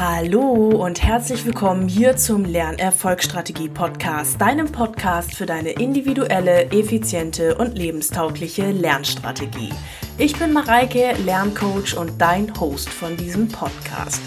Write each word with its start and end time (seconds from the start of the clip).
Hallo 0.00 0.84
und 0.84 1.02
herzlich 1.02 1.44
willkommen 1.44 1.88
hier 1.88 2.16
zum 2.16 2.44
Lernerfolgsstrategie 2.44 3.68
Podcast, 3.68 4.40
deinem 4.40 4.70
Podcast 4.70 5.34
für 5.34 5.44
deine 5.44 5.70
individuelle, 5.70 6.70
effiziente 6.70 7.56
und 7.56 7.76
lebenstaugliche 7.76 8.70
Lernstrategie. 8.70 9.72
Ich 10.16 10.38
bin 10.38 10.52
Mareike, 10.52 11.14
Lerncoach 11.24 11.96
und 11.96 12.20
dein 12.20 12.54
Host 12.60 12.88
von 12.88 13.16
diesem 13.16 13.48
Podcast. 13.48 14.22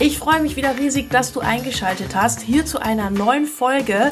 Ich 0.00 0.18
freue 0.18 0.42
mich 0.42 0.56
wieder 0.56 0.76
riesig, 0.76 1.08
dass 1.10 1.32
du 1.32 1.38
eingeschaltet 1.38 2.16
hast 2.16 2.40
hier 2.40 2.66
zu 2.66 2.80
einer 2.80 3.08
neuen 3.08 3.46
Folge 3.46 4.10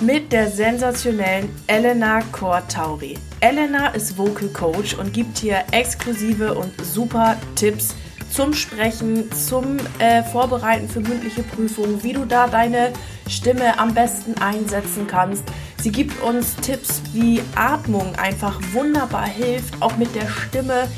mit 0.00 0.32
der 0.32 0.50
sensationellen 0.50 1.50
Elena 1.66 2.22
Kortauri. 2.32 3.18
Elena 3.40 3.88
ist 3.88 4.16
Vocal 4.16 4.48
Coach 4.48 4.94
und 4.94 5.12
gibt 5.12 5.36
hier 5.36 5.62
exklusive 5.72 6.54
und 6.54 6.72
super 6.82 7.36
Tipps 7.54 7.94
zum 8.30 8.52
Sprechen, 8.52 9.30
zum 9.32 9.78
äh, 9.98 10.22
Vorbereiten 10.22 10.88
für 10.88 11.00
mündliche 11.00 11.42
Prüfungen, 11.42 12.02
wie 12.02 12.12
du 12.12 12.24
da 12.24 12.46
deine 12.46 12.92
Stimme 13.28 13.78
am 13.78 13.94
besten 13.94 14.34
einsetzen 14.40 15.06
kannst. 15.06 15.44
Sie 15.80 15.92
gibt 15.92 16.22
uns 16.22 16.56
Tipps, 16.56 17.02
wie 17.12 17.40
Atmung 17.54 18.14
einfach 18.16 18.60
wunderbar 18.72 19.26
hilft, 19.26 19.80
auch 19.80 19.96
mit 19.96 20.14
der 20.14 20.28
Stimme 20.28 20.88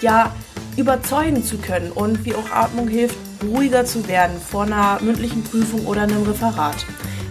ja 0.00 0.34
überzeugen 0.76 1.44
zu 1.44 1.58
können 1.58 1.92
und 1.92 2.24
wie 2.24 2.34
auch 2.34 2.50
Atmung 2.50 2.88
hilft, 2.88 3.16
ruhiger 3.42 3.84
zu 3.84 4.06
werden 4.08 4.40
vor 4.40 4.64
einer 4.64 4.98
mündlichen 5.02 5.42
Prüfung 5.42 5.86
oder 5.86 6.02
einem 6.02 6.22
Referat. 6.22 6.86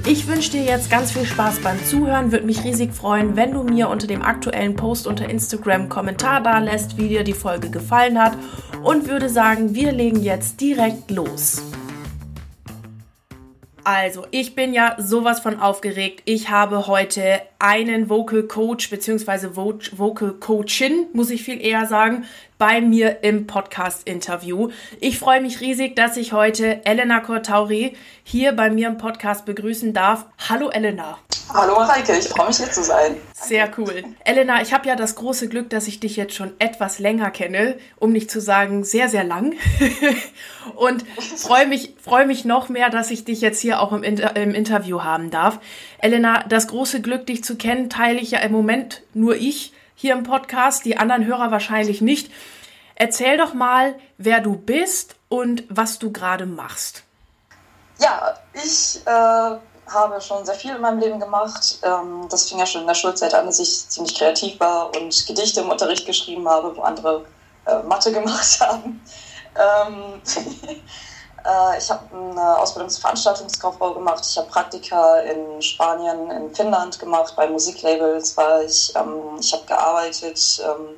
Ich 0.06 0.28
wünsche 0.28 0.52
dir 0.52 0.64
jetzt 0.64 0.90
ganz 0.90 1.12
viel 1.12 1.26
Spaß 1.26 1.60
beim 1.60 1.84
Zuhören. 1.86 2.32
Würde 2.32 2.46
mich 2.46 2.64
riesig 2.64 2.94
freuen, 2.94 3.36
wenn 3.36 3.54
du 3.54 3.64
mir 3.64 3.90
unter 3.90 4.08
dem 4.08 4.22
aktuellen 4.22 4.76
Post 4.76 5.06
unter 5.06 5.30
Instagram 5.30 5.82
einen 5.82 5.90
Kommentar 5.90 6.42
da 6.42 6.60
lässt, 6.60 6.98
wie 6.98 7.10
dir 7.10 7.24
die 7.24 7.34
Folge 7.34 7.70
gefallen 7.70 8.18
hat. 8.18 8.38
Und 8.82 9.08
würde 9.08 9.30
sagen, 9.30 9.76
wir 9.76 9.92
legen 9.92 10.24
jetzt 10.24 10.62
direkt 10.62 11.12
los. 11.12 11.62
Also, 13.84 14.26
ich 14.32 14.56
bin 14.56 14.74
ja 14.74 14.96
sowas 15.00 15.40
von 15.40 15.60
aufgeregt. 15.60 16.22
Ich 16.26 16.50
habe 16.50 16.88
heute 16.88 17.42
einen 17.60 18.10
Vocal 18.10 18.44
Coach 18.44 18.90
bzw. 18.90 19.56
Vocal 19.56 20.34
Coachin, 20.34 21.08
muss 21.14 21.30
ich 21.30 21.44
viel 21.44 21.60
eher 21.60 21.88
sagen, 21.88 22.26
bei 22.60 22.82
mir 22.82 23.24
im 23.24 23.48
Podcast-Interview. 23.48 24.70
Ich 25.00 25.18
freue 25.18 25.40
mich 25.42 25.62
riesig, 25.62 25.96
dass 25.96 26.18
ich 26.18 26.34
heute 26.34 26.86
Elena 26.86 27.22
Kortauri 27.22 27.96
hier 28.24 28.52
bei 28.52 28.70
mir 28.70 28.90
im 28.90 28.98
Podcast 28.98 29.46
begrüßen 29.46 29.94
darf. 29.94 30.26
Hallo 30.50 30.70
Elena. 30.70 31.18
Hallo 31.54 31.76
Mareike, 31.76 32.18
ich 32.18 32.28
freue 32.28 32.50
mich 32.50 32.58
hier 32.58 32.70
zu 32.70 32.84
sein. 32.84 33.16
Sehr 33.34 33.72
cool. 33.78 34.04
Elena, 34.26 34.62
ich 34.62 34.74
habe 34.74 34.90
ja 34.90 34.98
das 34.98 35.16
große 35.16 35.48
Glück, 35.48 35.70
dass 35.70 35.88
ich 35.88 36.02
dich 36.02 36.18
jetzt 36.18 36.36
schon 36.36 36.52
etwas 36.60 37.00
länger 37.00 37.32
kenne, 37.32 37.78
um 37.98 38.12
nicht 38.12 38.30
zu 38.30 38.42
sagen 38.42 38.84
sehr, 38.84 39.08
sehr 39.08 39.24
lang. 39.24 39.56
Und 40.76 41.06
freue 41.38 41.66
mich, 41.66 41.96
freue 42.04 42.28
mich 42.28 42.44
noch 42.44 42.68
mehr, 42.68 42.90
dass 42.90 43.10
ich 43.10 43.24
dich 43.24 43.40
jetzt 43.40 43.62
hier 43.62 43.82
auch 43.82 43.94
im, 43.94 44.04
Inter 44.04 44.36
im 44.36 44.54
Interview 44.54 45.02
haben 45.02 45.32
darf. 45.32 45.60
Elena, 46.00 46.44
das 46.50 46.68
große 46.68 47.02
Glück, 47.02 47.26
dich 47.26 47.42
zu 47.42 47.56
kennen, 47.56 47.90
teile 47.90 48.20
ich 48.20 48.32
ja 48.32 48.40
im 48.40 48.52
Moment 48.52 49.02
nur 49.14 49.38
ich 49.38 49.72
hier 50.00 50.14
im 50.14 50.24
Podcast, 50.24 50.86
die 50.86 50.96
anderen 50.96 51.26
Hörer 51.26 51.52
wahrscheinlich 51.52 52.00
nicht. 52.00 52.32
Erzähl 52.96 53.36
doch 53.38 53.54
mal, 53.54 53.96
wer 54.18 54.40
du 54.40 54.56
bist 54.56 55.16
und 55.28 55.66
was 55.68 56.00
du 56.00 56.14
gerade 56.14 56.46
machst. 56.46 57.04
Ja, 58.00 58.34
ich 58.54 59.02
äh, 59.06 59.10
habe 59.10 60.22
schon 60.22 60.46
sehr 60.46 60.56
viel 60.56 60.74
in 60.74 60.80
meinem 60.80 61.00
Leben 61.00 61.20
gemacht. 61.20 61.80
Ähm, 61.84 62.28
das 62.30 62.48
fing 62.48 62.60
ja 62.60 62.66
schon 62.66 62.82
in 62.82 62.88
der 62.88 62.94
Schulzeit 62.94 63.34
an, 63.34 63.46
dass 63.46 63.60
ich 63.60 63.90
ziemlich 63.90 64.16
kreativ 64.16 64.58
war 64.62 64.96
und 64.96 65.28
Gedichte 65.28 65.60
im 65.60 65.70
Unterricht 65.70 66.06
geschrieben 66.06 66.48
habe, 66.48 66.78
wo 66.78 66.82
andere 66.82 67.26
äh, 67.66 67.84
Mathe 67.84 68.12
gemacht 68.14 68.62
haben. 68.62 69.02
Ähm, 69.58 70.22
äh, 70.66 70.76
ich 71.78 71.90
habe 71.90 72.04
eine 72.14 72.58
Ausbildung 72.58 72.90
zur 72.90 73.02
Veranstaltungskauffrau 73.02 73.94
gemacht. 73.94 74.26
Ich 74.26 74.38
habe 74.38 74.48
Praktika 74.48 75.20
in 75.20 75.62
Spanien, 75.62 76.30
in 76.32 76.54
Finnland 76.54 77.00
gemacht. 77.00 77.34
Bei 77.36 77.48
Musiklabels 77.48 78.36
war 78.38 78.62
ich. 78.64 78.94
Ähm, 78.96 79.38
ich 79.40 79.54
habe 79.54 79.66
gearbeitet, 79.66 80.62
ähm, 80.64 80.96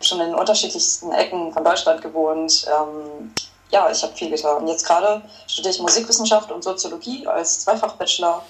schon 0.00 0.20
in 0.20 0.34
unterschiedlichsten 0.34 1.12
Ecken 1.12 1.52
von 1.52 1.64
Deutschland 1.64 2.02
gewohnt. 2.02 2.66
Ähm, 2.66 3.32
ja, 3.70 3.90
ich 3.90 4.02
habe 4.02 4.14
viel 4.14 4.30
getan. 4.30 4.62
Und 4.62 4.68
jetzt 4.68 4.86
gerade 4.86 5.22
studiere 5.46 5.74
ich 5.74 5.80
Musikwissenschaft 5.80 6.50
und 6.50 6.62
Soziologie 6.62 7.26
als 7.26 7.60
Zweifach-Bachelor. 7.60 8.42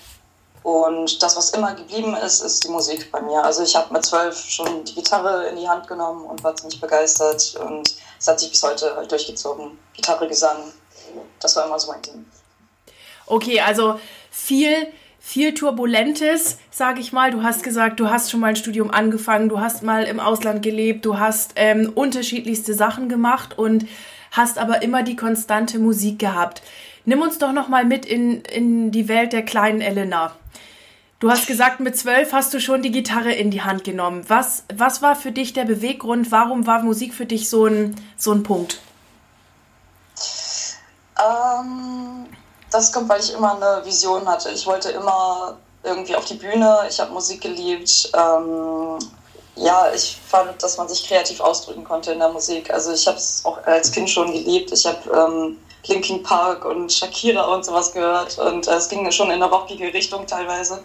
Und 0.62 1.22
das, 1.22 1.36
was 1.36 1.50
immer 1.50 1.74
geblieben 1.74 2.14
ist, 2.14 2.40
ist 2.40 2.62
die 2.64 2.68
Musik 2.68 3.10
bei 3.10 3.20
mir. 3.20 3.42
Also 3.42 3.62
ich 3.62 3.74
habe 3.74 3.92
mit 3.92 4.04
zwölf 4.04 4.38
schon 4.48 4.84
die 4.84 4.94
Gitarre 4.94 5.48
in 5.48 5.56
die 5.56 5.68
Hand 5.68 5.88
genommen 5.88 6.24
und 6.24 6.42
war 6.44 6.54
ziemlich 6.54 6.80
begeistert. 6.80 7.56
Und 7.56 7.96
es 8.18 8.28
hat 8.28 8.38
sich 8.38 8.50
bis 8.50 8.62
heute 8.62 8.94
halt 8.94 9.10
durchgezogen. 9.10 9.78
Gitarre, 9.92 10.28
Gesang, 10.28 10.72
das 11.40 11.56
war 11.56 11.66
immer 11.66 11.78
so 11.78 11.90
mein 11.90 12.02
Ding. 12.02 12.24
Okay, 13.26 13.60
also 13.60 14.00
viel, 14.30 14.86
viel 15.18 15.54
Turbulentes, 15.54 16.58
sage 16.70 17.00
ich 17.00 17.12
mal. 17.12 17.30
Du 17.30 17.42
hast 17.42 17.62
gesagt, 17.62 18.00
du 18.00 18.10
hast 18.10 18.30
schon 18.30 18.40
mal 18.40 18.48
ein 18.48 18.56
Studium 18.56 18.90
angefangen, 18.90 19.48
du 19.48 19.60
hast 19.60 19.82
mal 19.82 20.04
im 20.04 20.20
Ausland 20.20 20.62
gelebt, 20.62 21.04
du 21.04 21.18
hast 21.18 21.52
ähm, 21.56 21.92
unterschiedlichste 21.94 22.74
Sachen 22.74 23.08
gemacht 23.08 23.58
und 23.58 23.86
hast 24.30 24.58
aber 24.58 24.82
immer 24.82 25.02
die 25.02 25.16
konstante 25.16 25.78
Musik 25.78 26.18
gehabt. 26.18 26.62
Nimm 27.04 27.20
uns 27.20 27.38
doch 27.38 27.52
noch 27.52 27.68
mal 27.68 27.84
mit 27.84 28.06
in, 28.06 28.42
in 28.42 28.90
die 28.90 29.08
Welt 29.08 29.32
der 29.32 29.42
kleinen 29.42 29.80
Elena. 29.80 30.32
Du 31.18 31.30
hast 31.30 31.46
gesagt, 31.46 31.78
mit 31.78 31.96
zwölf 31.96 32.32
hast 32.32 32.52
du 32.52 32.60
schon 32.60 32.82
die 32.82 32.90
Gitarre 32.90 33.32
in 33.32 33.50
die 33.50 33.62
Hand 33.62 33.84
genommen. 33.84 34.24
Was, 34.26 34.64
was 34.74 35.02
war 35.02 35.14
für 35.14 35.30
dich 35.30 35.52
der 35.52 35.64
Beweggrund? 35.64 36.32
Warum 36.32 36.66
war 36.66 36.82
Musik 36.82 37.14
für 37.14 37.26
dich 37.26 37.48
so 37.48 37.66
ein, 37.66 37.94
so 38.16 38.32
ein 38.32 38.42
Punkt? 38.42 38.80
Ähm, 41.22 42.26
das 42.70 42.92
kommt, 42.92 43.08
weil 43.08 43.20
ich 43.20 43.32
immer 43.32 43.56
eine 43.56 43.84
Vision 43.84 44.26
hatte. 44.26 44.50
Ich 44.50 44.66
wollte 44.66 44.90
immer 44.90 45.56
irgendwie 45.82 46.16
auf 46.16 46.24
die 46.24 46.34
Bühne. 46.34 46.80
Ich 46.88 47.00
habe 47.00 47.12
Musik 47.12 47.40
geliebt. 47.40 48.10
Ähm, 48.14 48.98
ja, 49.56 49.92
ich 49.94 50.18
fand, 50.26 50.62
dass 50.62 50.78
man 50.78 50.88
sich 50.88 51.06
kreativ 51.06 51.40
ausdrücken 51.40 51.84
konnte 51.84 52.12
in 52.12 52.18
der 52.18 52.30
Musik. 52.30 52.72
Also 52.72 52.92
ich 52.92 53.06
habe 53.06 53.18
es 53.18 53.44
auch 53.44 53.58
als 53.66 53.92
Kind 53.92 54.08
schon 54.08 54.32
geliebt. 54.32 54.72
Ich 54.72 54.86
habe 54.86 54.98
ähm, 55.10 55.58
Linkin 55.86 56.22
Park 56.22 56.64
und 56.64 56.92
Shakira 56.92 57.42
und 57.54 57.64
sowas 57.64 57.92
gehört 57.92 58.38
und 58.38 58.68
äh, 58.68 58.74
es 58.74 58.88
ging 58.88 59.10
schon 59.10 59.28
in 59.28 59.42
eine 59.42 59.50
rockige 59.50 59.92
Richtung 59.92 60.26
teilweise. 60.26 60.82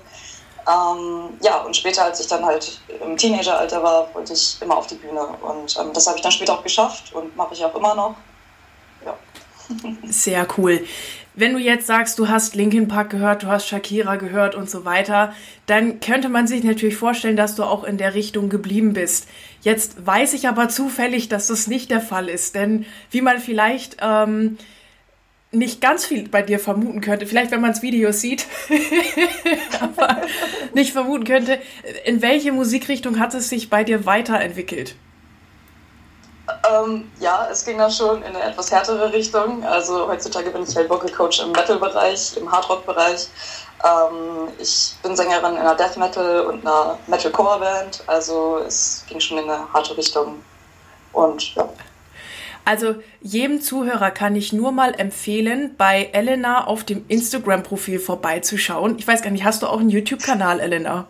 Ähm, 0.67 1.37
ja, 1.41 1.61
und 1.61 1.75
später, 1.75 2.03
als 2.03 2.19
ich 2.19 2.27
dann 2.27 2.45
halt 2.45 2.81
im 3.01 3.15
Teenageralter 3.15 3.81
war, 3.81 4.13
wollte 4.13 4.33
ich 4.33 4.57
immer 4.61 4.75
auf 4.77 4.87
die 4.87 4.95
Bühne 4.95 5.25
und 5.41 5.77
ähm, 5.77 5.93
das 5.93 6.07
habe 6.07 6.17
ich 6.17 6.23
dann 6.23 6.31
später 6.31 6.53
auch 6.53 6.63
geschafft 6.63 7.13
und 7.13 7.35
mache 7.35 7.53
ich 7.53 7.63
auch 7.63 7.75
immer 7.75 7.95
noch. 7.95 8.15
Sehr 10.09 10.47
cool. 10.57 10.81
Wenn 11.35 11.53
du 11.53 11.59
jetzt 11.59 11.85
sagst, 11.85 12.17
du 12.17 12.29
hast 12.29 12.55
Linkin 12.55 12.87
Park 12.87 13.11
gehört, 13.11 13.43
du 13.43 13.47
hast 13.47 13.67
Shakira 13.67 14.15
gehört 14.15 14.55
und 14.55 14.69
so 14.69 14.85
weiter, 14.85 15.35
dann 15.67 15.99
könnte 15.99 16.29
man 16.29 16.47
sich 16.47 16.63
natürlich 16.63 16.97
vorstellen, 16.97 17.37
dass 17.37 17.55
du 17.55 17.63
auch 17.63 17.83
in 17.83 17.97
der 17.97 18.15
Richtung 18.15 18.49
geblieben 18.49 18.93
bist. 18.93 19.27
Jetzt 19.61 20.03
weiß 20.03 20.33
ich 20.33 20.47
aber 20.47 20.67
zufällig, 20.67 21.29
dass 21.29 21.47
das 21.47 21.67
nicht 21.67 21.91
der 21.91 22.01
Fall 22.01 22.27
ist, 22.27 22.55
denn 22.55 22.87
wie 23.11 23.21
man 23.21 23.39
vielleicht 23.39 23.97
ähm, 24.01 24.57
nicht 25.51 25.79
ganz 25.79 26.05
viel 26.05 26.27
bei 26.27 26.41
dir 26.41 26.57
vermuten 26.57 27.01
könnte, 27.01 27.27
vielleicht 27.27 27.51
wenn 27.51 27.61
man 27.61 27.71
das 27.71 27.83
Video 27.83 28.11
sieht, 28.11 28.47
aber 29.79 30.21
nicht 30.73 30.91
vermuten 30.91 31.23
könnte, 31.23 31.59
in 32.05 32.23
welche 32.23 32.51
Musikrichtung 32.51 33.19
hat 33.19 33.35
es 33.35 33.49
sich 33.49 33.69
bei 33.69 33.83
dir 33.83 34.05
weiterentwickelt? 34.07 34.95
Ähm, 36.69 37.11
ja, 37.19 37.47
es 37.51 37.65
ging 37.65 37.77
dann 37.77 37.91
schon 37.91 38.17
in 38.23 38.35
eine 38.35 38.43
etwas 38.43 38.71
härtere 38.71 39.11
Richtung. 39.11 39.63
Also 39.65 40.07
heutzutage 40.07 40.49
bin 40.49 40.63
ich 40.63 40.75
halt 40.75 40.89
Vocal 40.89 41.11
Coach 41.11 41.39
im 41.39 41.51
Metal-Bereich, 41.51 42.37
im 42.37 42.51
Hardrock-Bereich. 42.51 43.27
Ähm, 43.83 44.49
ich 44.59 44.95
bin 45.03 45.15
Sängerin 45.15 45.55
in 45.55 45.61
einer 45.61 45.75
Death 45.75 45.97
Metal 45.97 46.41
und 46.41 46.65
einer 46.65 46.97
Metalcore-Band. 47.07 48.03
Also 48.07 48.59
es 48.65 49.03
ging 49.07 49.19
schon 49.19 49.37
in 49.37 49.49
eine 49.49 49.71
harte 49.73 49.95
Richtung. 49.97 50.43
Und 51.13 51.55
ja. 51.55 51.69
Also 52.65 52.95
jedem 53.21 53.61
Zuhörer 53.61 54.11
kann 54.11 54.35
ich 54.35 54.51
nur 54.51 54.73
mal 54.73 54.93
empfehlen, 54.99 55.75
bei 55.77 56.09
Elena 56.11 56.67
auf 56.67 56.83
dem 56.83 57.05
Instagram-Profil 57.07 57.97
vorbeizuschauen. 57.97 58.97
Ich 58.97 59.07
weiß 59.07 59.21
gar 59.21 59.31
nicht, 59.31 59.45
hast 59.45 59.61
du 59.61 59.67
auch 59.67 59.79
einen 59.79 59.89
YouTube-Kanal, 59.89 60.59
Elena? 60.59 61.07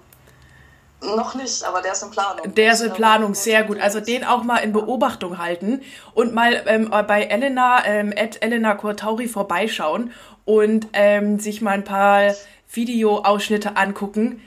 Noch 1.15 1.36
nicht, 1.36 1.63
aber 1.63 1.81
der 1.81 1.94
ist 1.94 2.04
in 2.04 2.12
Planung. 2.12 2.54
Der 2.54 2.74
ist 2.74 2.81
in 2.81 2.94
Planung, 2.94 3.33
sehr 3.33 3.63
gut. 3.63 3.80
Also 3.80 4.00
den 4.00 4.24
auch 4.24 4.44
mal 4.44 4.57
in 4.57 4.74
Beobachtung 4.74 5.38
halten 5.38 5.81
und 6.13 6.33
mal 6.33 6.63
ähm, 6.65 6.89
bei 7.07 7.24
Elena, 7.24 7.86
ähm, 7.86 8.13
at 8.15 8.42
Elena 8.42 8.75
Cortauri 8.75 9.27
vorbeischauen 9.27 10.12
und 10.45 10.88
ähm, 10.94 11.39
sich 11.39 11.62
mal 11.62 11.71
ein 11.71 11.83
paar 11.83 12.33
Videoausschnitte 12.71 13.77
angucken. 13.77 14.42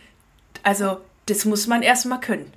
Also 0.63 0.99
das 1.27 1.45
muss 1.45 1.67
man 1.67 1.83
erstmal 1.83 2.21
können. 2.21 2.53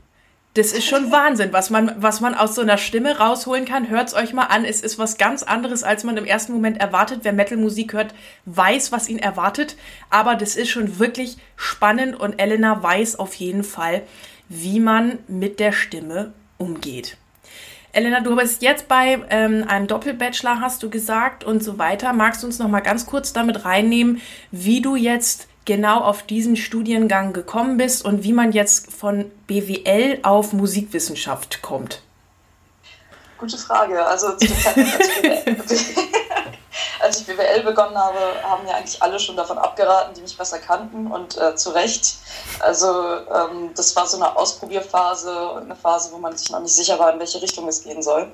Das 0.55 0.71
ist 0.71 0.85
schon 0.85 1.11
Wahnsinn, 1.11 1.51
was 1.51 1.71
man, 1.71 1.95
was 1.97 2.21
man 2.21 2.35
aus 2.35 2.53
so 2.53 2.61
einer 2.61 2.77
Stimme 2.77 3.17
rausholen 3.17 3.65
kann. 3.65 3.89
Hört's 3.89 4.13
euch 4.13 4.33
mal 4.33 4.45
an. 4.45 4.65
Es 4.65 4.81
ist 4.81 4.99
was 4.99 5.17
ganz 5.17 5.41
anderes, 5.41 5.83
als 5.83 6.03
man 6.03 6.15
im 6.15 6.25
ersten 6.25 6.53
Moment 6.53 6.79
erwartet. 6.79 7.21
Wer 7.23 7.33
Metal-Musik 7.33 7.93
hört, 7.93 8.13
weiß, 8.45 8.91
was 8.91 9.09
ihn 9.09 9.17
erwartet. 9.17 9.75
Aber 10.11 10.35
das 10.35 10.55
ist 10.55 10.69
schon 10.69 10.99
wirklich 10.99 11.37
spannend 11.55 12.19
und 12.19 12.39
Elena 12.39 12.83
weiß 12.83 13.17
auf 13.17 13.33
jeden 13.33 13.63
Fall, 13.63 14.03
wie 14.47 14.79
man 14.79 15.17
mit 15.27 15.59
der 15.59 15.71
Stimme 15.71 16.33
umgeht. 16.59 17.17
Elena, 17.91 18.21
du 18.21 18.35
bist 18.35 18.61
jetzt 18.61 18.87
bei 18.87 19.19
ähm, 19.31 19.65
einem 19.67 19.87
Doppelbachelor, 19.87 20.61
hast 20.61 20.83
du 20.83 20.89
gesagt, 20.91 21.43
und 21.43 21.63
so 21.63 21.79
weiter. 21.79 22.13
Magst 22.13 22.43
du 22.43 22.47
uns 22.47 22.59
noch 22.59 22.67
mal 22.67 22.81
ganz 22.81 23.07
kurz 23.07 23.33
damit 23.33 23.65
reinnehmen, 23.65 24.21
wie 24.51 24.81
du 24.81 24.95
jetzt 24.95 25.47
genau 25.65 26.01
auf 26.01 26.23
diesen 26.23 26.55
Studiengang 26.55 27.33
gekommen 27.33 27.77
bist 27.77 28.03
und 28.05 28.23
wie 28.23 28.33
man 28.33 28.51
jetzt 28.51 28.91
von 28.91 29.31
BWL 29.47 30.19
auf 30.23 30.53
Musikwissenschaft 30.53 31.61
kommt? 31.61 32.01
Gute 33.37 33.57
Frage. 33.57 34.05
Also 34.05 34.37
zu 34.37 34.47
Zeitpunkt, 34.47 34.95
als 35.59 35.71
ich, 35.71 35.97
als 37.01 37.19
ich 37.19 37.27
BWL 37.27 37.63
begonnen 37.63 37.97
habe, 37.97 38.19
haben 38.43 38.67
ja 38.67 38.75
eigentlich 38.75 39.01
alle 39.01 39.19
schon 39.19 39.35
davon 39.35 39.57
abgeraten, 39.57 40.13
die 40.13 40.21
mich 40.21 40.37
besser 40.37 40.59
kannten 40.59 41.07
und 41.11 41.37
äh, 41.37 41.55
zu 41.55 41.71
Recht. 41.71 42.15
Also 42.59 42.87
ähm, 42.87 43.71
das 43.75 43.95
war 43.95 44.07
so 44.07 44.17
eine 44.17 44.35
Ausprobierphase 44.35 45.49
und 45.49 45.63
eine 45.63 45.75
Phase, 45.75 46.11
wo 46.13 46.17
man 46.17 46.35
sich 46.37 46.49
noch 46.51 46.61
nicht 46.61 46.73
sicher 46.73 46.97
war, 46.99 47.11
in 47.13 47.19
welche 47.19 47.41
Richtung 47.41 47.67
es 47.67 47.83
gehen 47.83 48.01
soll. 48.01 48.31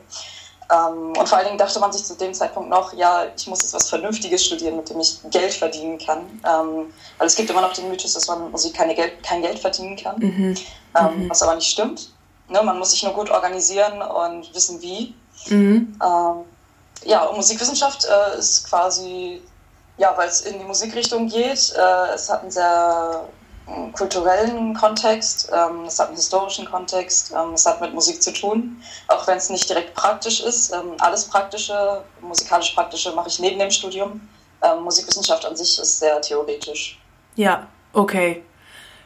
Ähm, 0.71 1.13
und 1.17 1.27
vor 1.27 1.37
allen 1.37 1.47
Dingen 1.47 1.57
dachte 1.57 1.79
man 1.79 1.91
sich 1.91 2.05
zu 2.05 2.15
dem 2.15 2.33
Zeitpunkt 2.33 2.69
noch, 2.69 2.93
ja, 2.93 3.25
ich 3.35 3.47
muss 3.47 3.61
jetzt 3.61 3.73
was 3.73 3.89
Vernünftiges 3.89 4.45
studieren, 4.45 4.75
mit 4.77 4.89
dem 4.89 4.99
ich 4.99 5.19
Geld 5.31 5.53
verdienen 5.53 5.97
kann. 5.97 6.19
Ähm, 6.45 6.93
weil 7.17 7.27
es 7.27 7.35
gibt 7.35 7.49
immer 7.49 7.61
noch 7.61 7.73
den 7.73 7.89
Mythos, 7.89 8.13
dass 8.13 8.27
man 8.27 8.51
Musik 8.51 8.75
keine 8.75 8.95
Geld, 8.95 9.23
kein 9.23 9.41
Geld 9.41 9.59
verdienen 9.59 9.95
kann, 9.95 10.19
mhm. 10.19 10.55
Ähm, 10.95 11.23
mhm. 11.23 11.29
was 11.29 11.41
aber 11.41 11.55
nicht 11.55 11.69
stimmt. 11.69 12.11
Ne, 12.49 12.61
man 12.63 12.79
muss 12.79 12.91
sich 12.91 13.03
nur 13.03 13.13
gut 13.13 13.29
organisieren 13.29 14.01
und 14.01 14.53
wissen, 14.55 14.81
wie. 14.81 15.13
Mhm. 15.47 15.95
Ja, 17.05 17.25
und 17.25 17.37
Musikwissenschaft 17.37 18.05
äh, 18.05 18.37
ist 18.37 18.67
quasi, 18.67 19.41
ja, 19.97 20.13
weil 20.17 20.27
es 20.27 20.41
in 20.41 20.59
die 20.59 20.65
Musikrichtung 20.65 21.27
geht, 21.27 21.73
äh, 21.77 22.13
es 22.13 22.29
hat 22.29 22.41
einen 22.41 22.51
sehr 22.51 23.25
kulturellen 23.93 24.73
Kontext, 24.73 25.49
ähm, 25.53 25.85
es 25.85 25.99
hat 25.99 26.07
einen 26.07 26.15
historischen 26.15 26.65
Kontext, 26.65 27.31
ähm, 27.31 27.53
es 27.53 27.65
hat 27.65 27.81
mit 27.81 27.93
Musik 27.93 28.21
zu 28.21 28.33
tun, 28.33 28.81
auch 29.07 29.27
wenn 29.27 29.37
es 29.37 29.49
nicht 29.49 29.69
direkt 29.69 29.93
praktisch 29.93 30.41
ist. 30.41 30.73
Ähm, 30.73 30.93
alles 30.99 31.25
Praktische, 31.25 32.03
musikalisch 32.21 32.71
Praktische 32.71 33.11
mache 33.13 33.29
ich 33.29 33.39
neben 33.39 33.59
dem 33.59 33.71
Studium. 33.71 34.21
Ähm, 34.61 34.83
Musikwissenschaft 34.83 35.45
an 35.45 35.55
sich 35.55 35.79
ist 35.79 35.99
sehr 35.99 36.19
theoretisch. 36.21 36.99
Ja, 37.35 37.67
okay. 37.93 38.43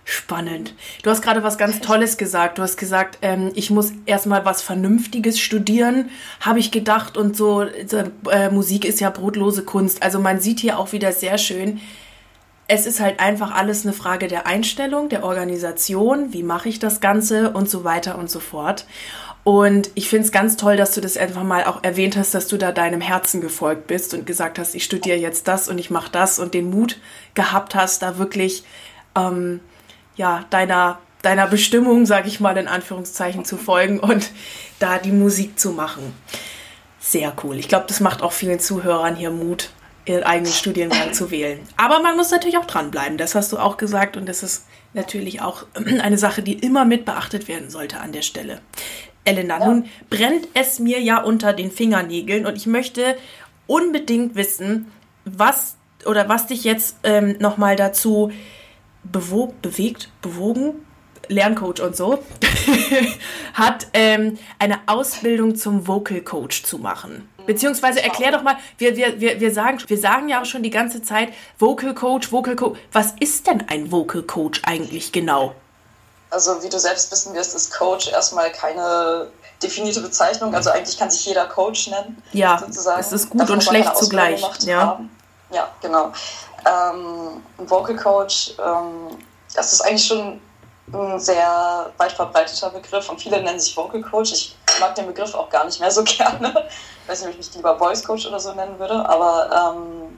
Spannend. 0.05 0.73
Du 1.01 1.09
hast 1.09 1.21
gerade 1.21 1.43
was 1.43 1.57
ganz 1.57 1.79
Tolles 1.79 2.17
gesagt. 2.17 2.57
Du 2.57 2.61
hast 2.61 2.75
gesagt, 2.75 3.19
ähm, 3.21 3.51
ich 3.55 3.69
muss 3.69 3.93
erstmal 4.05 4.43
was 4.43 4.61
Vernünftiges 4.61 5.39
studieren, 5.39 6.09
habe 6.41 6.59
ich 6.59 6.71
gedacht. 6.71 7.15
Und 7.15 7.37
so, 7.37 7.61
äh, 7.61 8.49
Musik 8.49 8.83
ist 8.83 8.99
ja 8.99 9.09
brotlose 9.09 9.63
Kunst. 9.63 10.03
Also 10.03 10.19
man 10.19 10.41
sieht 10.41 10.59
hier 10.59 10.77
auch 10.77 10.91
wieder 10.91 11.13
sehr 11.13 11.37
schön, 11.37 11.79
es 12.67 12.85
ist 12.85 12.99
halt 12.99 13.19
einfach 13.19 13.53
alles 13.53 13.85
eine 13.85 13.93
Frage 13.93 14.27
der 14.27 14.47
Einstellung, 14.47 15.09
der 15.09 15.23
Organisation, 15.23 16.33
wie 16.33 16.43
mache 16.43 16.69
ich 16.69 16.79
das 16.79 17.01
Ganze 17.01 17.51
und 17.51 17.69
so 17.69 17.83
weiter 17.83 18.17
und 18.17 18.29
so 18.29 18.39
fort. 18.39 18.85
Und 19.43 19.89
ich 19.95 20.07
finde 20.07 20.25
es 20.25 20.31
ganz 20.31 20.55
toll, 20.55 20.77
dass 20.77 20.93
du 20.93 21.01
das 21.01 21.17
einfach 21.17 21.43
mal 21.43 21.65
auch 21.65 21.83
erwähnt 21.83 22.15
hast, 22.15 22.33
dass 22.33 22.47
du 22.47 22.57
da 22.57 22.71
deinem 22.71 23.01
Herzen 23.01 23.41
gefolgt 23.41 23.87
bist 23.87 24.13
und 24.13 24.25
gesagt 24.25 24.57
hast, 24.57 24.73
ich 24.73 24.85
studiere 24.85 25.17
jetzt 25.17 25.49
das 25.49 25.67
und 25.67 25.77
ich 25.77 25.89
mache 25.89 26.09
das 26.11 26.39
und 26.39 26.53
den 26.53 26.69
Mut 26.69 26.97
gehabt 27.33 27.75
hast, 27.75 28.01
da 28.01 28.17
wirklich 28.17 28.63
ähm, 29.15 29.59
ja 30.15 30.45
deiner 30.49 30.99
deiner 31.23 31.47
Bestimmung, 31.47 32.05
sage 32.05 32.27
ich 32.27 32.39
mal 32.39 32.57
in 32.57 32.67
Anführungszeichen, 32.67 33.45
zu 33.45 33.57
folgen 33.57 33.99
und 33.99 34.31
da 34.79 34.99
die 34.99 35.11
Musik 35.11 35.59
zu 35.59 35.71
machen. 35.71 36.13
Sehr 36.99 37.33
cool. 37.43 37.57
Ich 37.57 37.67
glaube, 37.67 37.85
das 37.87 37.99
macht 37.99 38.21
auch 38.21 38.31
vielen 38.33 38.59
Zuhörern 38.59 39.15
hier 39.15 39.31
Mut, 39.31 39.71
ihren 40.05 40.23
eigenen 40.23 40.51
Studiengang 40.51 41.13
zu 41.13 41.31
wählen. 41.31 41.59
Aber 41.77 42.01
man 42.01 42.15
muss 42.17 42.31
natürlich 42.31 42.57
auch 42.57 42.65
dranbleiben, 42.65 43.17
das 43.17 43.35
hast 43.35 43.51
du 43.51 43.57
auch 43.57 43.77
gesagt 43.77 44.17
und 44.17 44.27
das 44.27 44.43
ist 44.43 44.65
natürlich 44.93 45.41
auch 45.41 45.65
eine 45.75 46.17
Sache, 46.17 46.41
die 46.41 46.53
immer 46.53 46.85
mit 46.85 47.05
beachtet 47.05 47.47
werden 47.47 47.69
sollte 47.69 47.99
an 47.99 48.11
der 48.11 48.21
Stelle. 48.21 48.61
Elena, 49.25 49.59
ja. 49.59 49.65
nun 49.65 49.85
brennt 50.09 50.47
es 50.53 50.79
mir 50.79 50.99
ja 50.99 51.21
unter 51.21 51.53
den 51.53 51.71
Fingernägeln 51.71 52.45
und 52.45 52.55
ich 52.57 52.65
möchte 52.65 53.15
unbedingt 53.67 54.35
wissen, 54.35 54.91
was 55.25 55.77
oder 56.05 56.27
was 56.27 56.47
dich 56.47 56.65
jetzt 56.65 56.97
ähm, 57.03 57.37
nochmal 57.39 57.77
dazu 57.77 58.31
bewog, 59.03 59.61
bewegt, 59.61 60.09
bewogen, 60.21 60.73
Lerncoach 61.29 61.81
und 61.81 61.95
so, 61.95 62.21
hat 63.53 63.87
ähm, 63.93 64.37
eine 64.59 64.79
Ausbildung 64.87 65.55
zum 65.55 65.87
Vocal 65.87 66.21
Coach 66.21 66.63
zu 66.63 66.77
machen. 66.77 67.29
Beziehungsweise 67.45 68.01
erklär 68.01 68.31
doch 68.31 68.41
mal, 68.41 68.57
wir, 68.77 68.95
wir, 68.95 69.19
wir, 69.19 69.39
wir, 69.39 69.53
sagen, 69.53 69.79
wir 69.85 69.97
sagen 69.97 70.29
ja 70.29 70.41
auch 70.41 70.45
schon 70.45 70.63
die 70.63 70.69
ganze 70.69 71.01
Zeit 71.01 71.29
Vocal 71.59 71.93
Coach, 71.93 72.31
Vocal 72.31 72.55
Coach. 72.55 72.79
Was 72.91 73.13
ist 73.19 73.47
denn 73.47 73.65
ein 73.67 73.91
Vocal 73.91 74.23
Coach 74.23 74.61
eigentlich 74.65 75.11
genau? 75.11 75.55
Also 76.29 76.63
wie 76.63 76.69
du 76.69 76.79
selbst 76.79 77.11
wissen 77.11 77.33
wirst, 77.35 77.55
ist 77.55 77.71
Coach 77.71 78.09
erstmal 78.09 78.51
keine 78.51 79.27
definierte 79.61 80.01
Bezeichnung. 80.01 80.53
Also 80.55 80.71
eigentlich 80.71 80.97
kann 80.97 81.11
sich 81.11 81.25
jeder 81.25 81.45
Coach 81.45 81.87
nennen. 81.87 82.21
Ja, 82.31 82.57
sozusagen. 82.57 82.99
es 82.99 83.11
ist 83.11 83.29
gut 83.29 83.41
Davon 83.41 83.55
und 83.55 83.63
schlecht 83.63 83.95
zugleich. 83.95 84.43
Ja. 84.61 84.99
ja, 85.51 85.69
genau. 85.81 86.11
Ähm, 86.65 87.43
ein 87.59 87.69
Vocal 87.69 87.95
Coach, 87.95 88.53
ähm, 88.57 89.17
das 89.53 89.73
ist 89.73 89.81
eigentlich 89.81 90.05
schon 90.05 90.41
ein 90.91 91.19
sehr 91.19 91.91
weit 91.97 92.11
verbreiteter 92.11 92.69
Begriff 92.69 93.09
und 93.09 93.21
viele 93.21 93.41
nennen 93.41 93.59
sich 93.59 93.75
Vocal 93.75 94.01
Coach. 94.01 94.31
Ich 94.33 94.55
mag 94.79 94.95
den 94.95 95.07
Begriff 95.07 95.33
auch 95.33 95.49
gar 95.49 95.65
nicht 95.65 95.79
mehr 95.79 95.91
so 95.91 96.03
gerne. 96.03 96.67
Ich 97.03 97.09
weiß 97.09 97.19
nicht, 97.21 97.33
ob 97.33 97.39
ich 97.39 97.45
mich 97.45 97.55
lieber 97.55 97.77
Voice 97.77 98.03
Coach 98.03 98.25
oder 98.25 98.39
so 98.39 98.53
nennen 98.53 98.79
würde, 98.79 99.07
aber 99.07 99.75
ähm, 99.75 100.17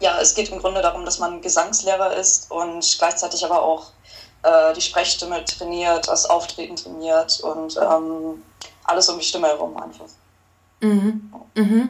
ja, 0.00 0.18
es 0.20 0.34
geht 0.34 0.48
im 0.50 0.58
Grunde 0.58 0.82
darum, 0.82 1.04
dass 1.04 1.18
man 1.18 1.40
Gesangslehrer 1.40 2.16
ist 2.16 2.50
und 2.50 2.84
gleichzeitig 2.98 3.44
aber 3.44 3.62
auch 3.62 3.92
äh, 4.42 4.74
die 4.74 4.80
Sprechstimme 4.80 5.44
trainiert, 5.44 6.08
das 6.08 6.26
Auftreten 6.26 6.74
trainiert 6.76 7.40
und 7.40 7.76
ähm, 7.76 8.42
alles 8.84 9.08
um 9.08 9.18
die 9.18 9.24
Stimme 9.24 9.48
herum 9.48 9.76
einfach. 9.76 10.06
Mhm. 10.80 11.32
Mhm. 11.54 11.88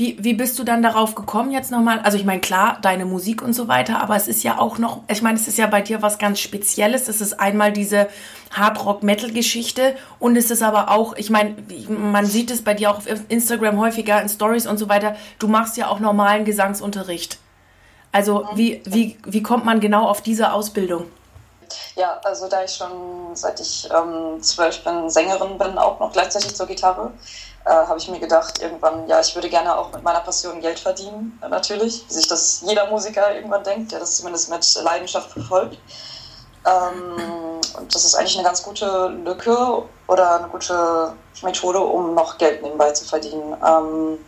Wie, 0.00 0.16
wie 0.18 0.32
bist 0.32 0.58
du 0.58 0.64
dann 0.64 0.82
darauf 0.82 1.14
gekommen 1.14 1.50
jetzt 1.50 1.70
nochmal? 1.70 1.98
Also 1.98 2.16
ich 2.16 2.24
meine, 2.24 2.40
klar, 2.40 2.78
deine 2.80 3.04
Musik 3.04 3.42
und 3.42 3.52
so 3.52 3.68
weiter, 3.68 4.02
aber 4.02 4.16
es 4.16 4.28
ist 4.28 4.42
ja 4.42 4.58
auch 4.58 4.78
noch, 4.78 5.02
ich 5.08 5.20
meine, 5.20 5.38
es 5.38 5.46
ist 5.46 5.58
ja 5.58 5.66
bei 5.66 5.82
dir 5.82 6.00
was 6.00 6.16
ganz 6.16 6.40
Spezielles. 6.40 7.06
Es 7.06 7.20
ist 7.20 7.38
einmal 7.38 7.70
diese 7.70 8.08
Hard-Rock-Metal-Geschichte 8.52 9.94
und 10.18 10.36
es 10.36 10.50
ist 10.50 10.62
aber 10.62 10.90
auch, 10.90 11.16
ich 11.16 11.28
meine, 11.28 11.54
man 11.86 12.24
sieht 12.24 12.50
es 12.50 12.64
bei 12.64 12.72
dir 12.72 12.90
auch 12.90 12.96
auf 12.96 13.04
Instagram 13.28 13.78
häufiger 13.78 14.22
in 14.22 14.30
Stories 14.30 14.66
und 14.66 14.78
so 14.78 14.88
weiter, 14.88 15.16
du 15.38 15.48
machst 15.48 15.76
ja 15.76 15.88
auch 15.88 16.00
normalen 16.00 16.46
Gesangsunterricht. 16.46 17.36
Also 18.10 18.48
wie, 18.54 18.80
wie, 18.86 19.18
wie 19.26 19.42
kommt 19.42 19.66
man 19.66 19.80
genau 19.80 20.08
auf 20.08 20.22
diese 20.22 20.54
Ausbildung? 20.54 21.10
Ja, 21.94 22.18
also 22.24 22.48
da 22.48 22.64
ich 22.64 22.72
schon 22.72 23.34
seit 23.34 23.60
ich 23.60 23.86
ähm, 23.94 24.42
zwölf 24.42 24.82
bin 24.82 25.10
Sängerin 25.10 25.58
bin, 25.58 25.76
auch 25.76 26.00
noch 26.00 26.10
gleichzeitig 26.12 26.54
zur 26.54 26.66
Gitarre, 26.66 27.12
äh, 27.64 27.70
habe 27.70 27.98
ich 27.98 28.08
mir 28.08 28.20
gedacht, 28.20 28.60
irgendwann, 28.60 29.06
ja, 29.08 29.20
ich 29.20 29.34
würde 29.34 29.48
gerne 29.48 29.76
auch 29.76 29.92
mit 29.92 30.02
meiner 30.02 30.20
Passion 30.20 30.60
Geld 30.60 30.78
verdienen, 30.78 31.38
natürlich, 31.48 32.04
wie 32.08 32.12
sich 32.12 32.28
das 32.28 32.62
jeder 32.66 32.86
Musiker 32.86 33.34
irgendwann 33.34 33.64
denkt, 33.64 33.92
der 33.92 34.00
das 34.00 34.16
zumindest 34.16 34.50
mit 34.50 34.82
Leidenschaft 34.82 35.30
verfolgt. 35.30 35.78
Ähm, 36.66 37.60
und 37.78 37.94
das 37.94 38.04
ist 38.04 38.14
eigentlich 38.14 38.36
eine 38.36 38.46
ganz 38.46 38.62
gute 38.62 39.08
Lücke 39.24 39.82
oder 40.06 40.38
eine 40.38 40.48
gute 40.48 41.14
Methode, 41.42 41.80
um 41.80 42.14
noch 42.14 42.38
Geld 42.38 42.62
nebenbei 42.62 42.90
zu 42.92 43.04
verdienen. 43.04 43.56
Ähm, 43.66 44.18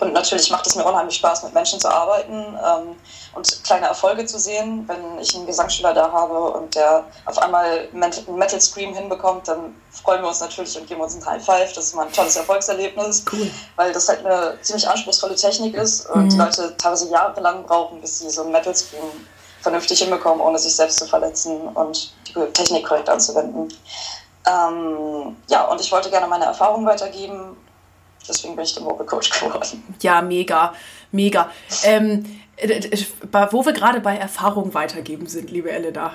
und 0.00 0.14
natürlich 0.14 0.50
macht 0.50 0.66
es 0.66 0.74
mir 0.76 0.84
unheimlich 0.84 1.16
Spaß, 1.16 1.42
mit 1.44 1.54
Menschen 1.54 1.78
zu 1.78 1.88
arbeiten 1.88 2.32
ähm, 2.32 2.96
und 3.34 3.64
kleine 3.64 3.86
Erfolge 3.86 4.24
zu 4.24 4.38
sehen. 4.38 4.88
Wenn 4.88 5.18
ich 5.20 5.34
einen 5.34 5.46
Gesangsschüler 5.46 5.92
da 5.92 6.10
habe 6.10 6.38
und 6.52 6.74
der 6.74 7.04
auf 7.26 7.38
einmal 7.38 7.88
einen 7.92 8.38
Metal 8.38 8.60
Scream 8.60 8.94
hinbekommt, 8.94 9.46
dann 9.48 9.74
freuen 9.90 10.22
wir 10.22 10.28
uns 10.28 10.40
natürlich 10.40 10.78
und 10.78 10.86
geben 10.86 11.02
uns 11.02 11.14
einen 11.14 11.26
High 11.26 11.44
Five. 11.44 11.72
Das 11.74 11.84
ist 11.84 11.94
mal 11.94 12.06
ein 12.06 12.12
tolles 12.12 12.36
Erfolgserlebnis, 12.36 13.24
cool. 13.32 13.50
weil 13.76 13.92
das 13.92 14.08
halt 14.08 14.24
eine 14.24 14.58
ziemlich 14.62 14.88
anspruchsvolle 14.88 15.34
Technik 15.34 15.74
ist 15.74 16.08
und 16.08 16.24
mhm. 16.24 16.28
die 16.30 16.36
Leute 16.36 16.76
teilweise 16.78 17.10
jahrelang 17.10 17.64
brauchen, 17.64 18.00
bis 18.00 18.20
sie 18.20 18.30
so 18.30 18.42
einen 18.42 18.52
Metal 18.52 18.74
Scream 18.74 19.26
vernünftig 19.60 20.00
hinbekommen, 20.00 20.40
ohne 20.40 20.58
sich 20.58 20.74
selbst 20.74 20.98
zu 20.98 21.06
verletzen 21.06 21.60
und 21.74 22.14
die 22.26 22.32
Technik 22.52 22.86
korrekt 22.86 23.10
anzuwenden. 23.10 23.68
Ähm, 24.46 25.36
ja, 25.48 25.66
und 25.66 25.78
ich 25.80 25.92
wollte 25.92 26.08
gerne 26.08 26.26
meine 26.26 26.46
Erfahrungen 26.46 26.86
weitergeben 26.86 27.56
deswegen 28.28 28.56
bin 28.56 28.64
ich 28.64 28.74
der 28.74 28.82
Mobbing-Coach 28.82 29.40
geworden. 29.40 29.94
Ja, 30.00 30.22
mega, 30.22 30.74
mega. 31.12 31.50
Ähm, 31.84 32.24
wo 33.50 33.64
wir 33.64 33.72
gerade 33.72 34.00
bei 34.00 34.16
Erfahrung 34.16 34.74
weitergeben 34.74 35.26
sind, 35.26 35.50
liebe 35.50 35.70
Elena, 35.70 36.12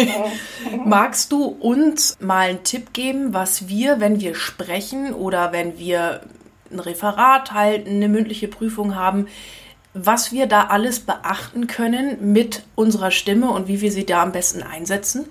magst 0.84 1.32
du 1.32 1.44
uns 1.44 2.16
mal 2.20 2.48
einen 2.48 2.64
Tipp 2.64 2.92
geben, 2.92 3.32
was 3.32 3.68
wir, 3.68 4.00
wenn 4.00 4.20
wir 4.20 4.34
sprechen 4.34 5.14
oder 5.14 5.52
wenn 5.52 5.78
wir 5.78 6.22
ein 6.70 6.78
Referat 6.78 7.52
halten, 7.52 7.90
eine 7.90 8.08
mündliche 8.08 8.48
Prüfung 8.48 8.96
haben, 8.96 9.28
was 9.94 10.32
wir 10.32 10.46
da 10.46 10.66
alles 10.66 11.00
beachten 11.00 11.66
können 11.66 12.32
mit 12.32 12.62
unserer 12.74 13.10
Stimme 13.10 13.50
und 13.50 13.68
wie 13.68 13.80
wir 13.80 13.92
sie 13.92 14.06
da 14.06 14.22
am 14.22 14.32
besten 14.32 14.62
einsetzen? 14.62 15.28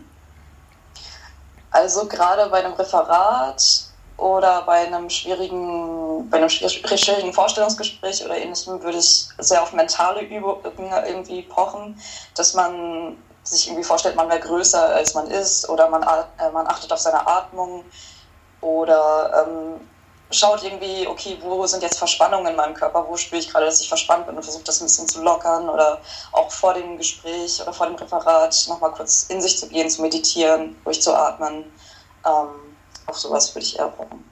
Also 1.72 2.08
gerade 2.08 2.50
bei 2.50 2.64
einem 2.64 2.74
Referat 2.74 3.91
oder 4.22 4.62
bei 4.62 4.86
einem 4.86 5.10
schwierigen, 5.10 6.30
bei 6.30 6.38
einem 6.38 6.50
schwierigen 6.50 7.34
Vorstellungsgespräch 7.34 8.24
oder 8.24 8.38
ähnlichem 8.38 8.82
würde 8.82 9.00
ich 9.00 9.28
sehr 9.40 9.64
auf 9.64 9.74
mentale 9.74 10.22
Übungen 10.22 10.62
irgendwie 11.08 11.42
pochen, 11.42 12.00
dass 12.36 12.54
man 12.54 13.18
sich 13.44 13.68
irgendwie 13.68 13.84
vorstellt, 13.84 14.16
man 14.16 14.30
wäre 14.30 14.40
größer 14.40 14.96
als 14.96 15.16
man 15.16 15.28
ist 15.28 15.68
oder 15.68 15.90
man, 15.90 16.04
äh, 16.04 16.52
man 16.54 16.68
achtet 16.68 16.94
auf 16.94 17.00
seine 17.00 17.26
Atmung. 17.26 17.84
Oder 18.62 19.44
ähm, 19.48 19.82
schaut 20.30 20.64
irgendwie, 20.64 21.08
okay, 21.08 21.40
wo 21.42 21.66
sind 21.66 21.82
jetzt 21.82 21.98
Verspannungen 21.98 22.52
in 22.52 22.56
meinem 22.56 22.76
Körper, 22.76 23.06
wo 23.10 23.18
spüre 23.18 23.42
ich 23.42 23.50
gerade, 23.50 23.66
dass 23.66 23.82
ich 23.82 23.90
verspannt 23.90 24.28
bin 24.28 24.38
und 24.38 24.44
versucht 24.44 24.68
das 24.68 24.80
ein 24.80 24.86
bisschen 24.86 25.08
zu 25.08 25.24
lockern 25.24 25.68
oder 25.68 26.00
auch 26.32 26.52
vor 26.52 26.76
dem 26.76 26.98
Gespräch 26.98 27.60
oder 27.60 27.74
vor 27.74 27.88
dem 27.88 27.96
Referat 27.96 28.56
nochmal 28.70 28.92
kurz 28.92 29.26
in 29.30 29.42
sich 29.42 29.58
zu 29.58 29.68
gehen, 29.68 29.90
zu 29.90 30.04
meditieren, 30.04 30.80
ruhig 30.86 31.02
zu 31.02 31.12
atmen. 31.12 31.66
Ähm, 32.24 32.71
auf 33.06 33.18
sowas 33.18 33.54
würde 33.56 33.66
ich 33.66 33.80
eher 33.80 33.88
brauchen. 33.88 34.24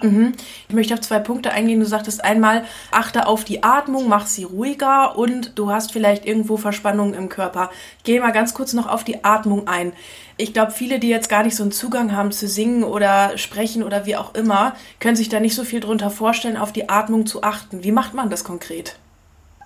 Mhm. 0.00 0.32
Ich 0.68 0.74
möchte 0.74 0.94
auf 0.94 1.00
zwei 1.00 1.18
Punkte 1.18 1.50
eingehen. 1.50 1.80
Du 1.80 1.86
sagtest 1.86 2.22
einmal, 2.22 2.64
achte 2.92 3.26
auf 3.26 3.44
die 3.44 3.64
Atmung, 3.64 4.08
mach 4.08 4.26
sie 4.26 4.44
ruhiger 4.44 5.16
und 5.18 5.58
du 5.58 5.70
hast 5.70 5.92
vielleicht 5.92 6.24
irgendwo 6.24 6.56
Verspannungen 6.56 7.14
im 7.14 7.28
Körper. 7.28 7.70
Geh 8.04 8.20
mal 8.20 8.30
ganz 8.30 8.54
kurz 8.54 8.72
noch 8.74 8.86
auf 8.86 9.02
die 9.02 9.24
Atmung 9.24 9.66
ein. 9.66 9.92
Ich 10.36 10.52
glaube, 10.52 10.70
viele, 10.70 11.00
die 11.00 11.08
jetzt 11.08 11.28
gar 11.28 11.42
nicht 11.42 11.56
so 11.56 11.64
einen 11.64 11.72
Zugang 11.72 12.14
haben 12.14 12.30
zu 12.30 12.46
singen 12.46 12.84
oder 12.84 13.36
sprechen 13.38 13.82
oder 13.82 14.06
wie 14.06 14.16
auch 14.16 14.34
immer, 14.34 14.76
können 15.00 15.16
sich 15.16 15.28
da 15.28 15.40
nicht 15.40 15.56
so 15.56 15.64
viel 15.64 15.80
drunter 15.80 16.10
vorstellen, 16.10 16.56
auf 16.56 16.70
die 16.70 16.88
Atmung 16.88 17.26
zu 17.26 17.42
achten. 17.42 17.82
Wie 17.82 17.92
macht 17.92 18.14
man 18.14 18.30
das 18.30 18.44
konkret? 18.44 18.96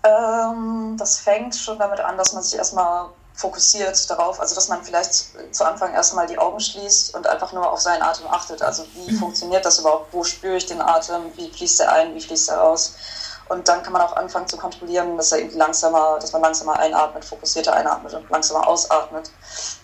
Ähm, 0.03 0.97
das 0.99 1.21
fängt 1.21 1.55
schon 1.55 1.79
damit 1.79 2.01
an, 2.01 2.17
dass 2.17 2.33
man 2.33 2.43
sich 2.43 2.57
erstmal 2.59 3.11
fokussiert 3.35 4.11
darauf, 4.11 4.41
also 4.41 4.55
dass 4.55 4.69
man 4.69 4.83
vielleicht 4.83 5.55
zu 5.55 5.65
Anfang 5.65 5.95
erstmal 5.95 6.27
die 6.27 6.39
Augen 6.39 6.61
schließt 6.61 7.15
und 7.15 7.27
einfach 7.27 7.53
nur 7.53 7.71
auf 7.71 7.81
seinen 7.81 8.03
Atem 8.03 8.27
achtet. 8.29 8.63
Also 8.63 8.85
wie 8.95 9.13
mhm. 9.13 9.19
funktioniert 9.19 9.65
das 9.65 9.79
überhaupt? 9.79 10.13
Wo 10.13 10.23
spüre 10.25 10.57
ich 10.57 10.67
den 10.67 10.81
Atem? 10.81 11.33
Wie 11.37 11.51
fließt 11.51 11.81
er 11.81 11.93
ein? 11.93 12.15
Wie 12.15 12.21
fließt 12.21 12.51
er 12.51 12.63
aus? 12.63 12.95
Und 13.49 13.69
dann 13.69 13.83
kann 13.83 13.93
man 13.93 14.03
auch 14.03 14.17
anfangen 14.17 14.49
zu 14.49 14.57
kontrollieren, 14.57 15.17
dass 15.17 15.33
er 15.33 15.39
irgendwie 15.39 15.59
langsamer, 15.59 16.19
dass 16.19 16.33
man 16.33 16.43
langsamer 16.43 16.79
einatmet, 16.79 17.25
fokussierter 17.25 17.75
einatmet 17.75 18.15
und 18.15 18.31
langsamer 18.31 18.67
ausatmet. 18.67 19.31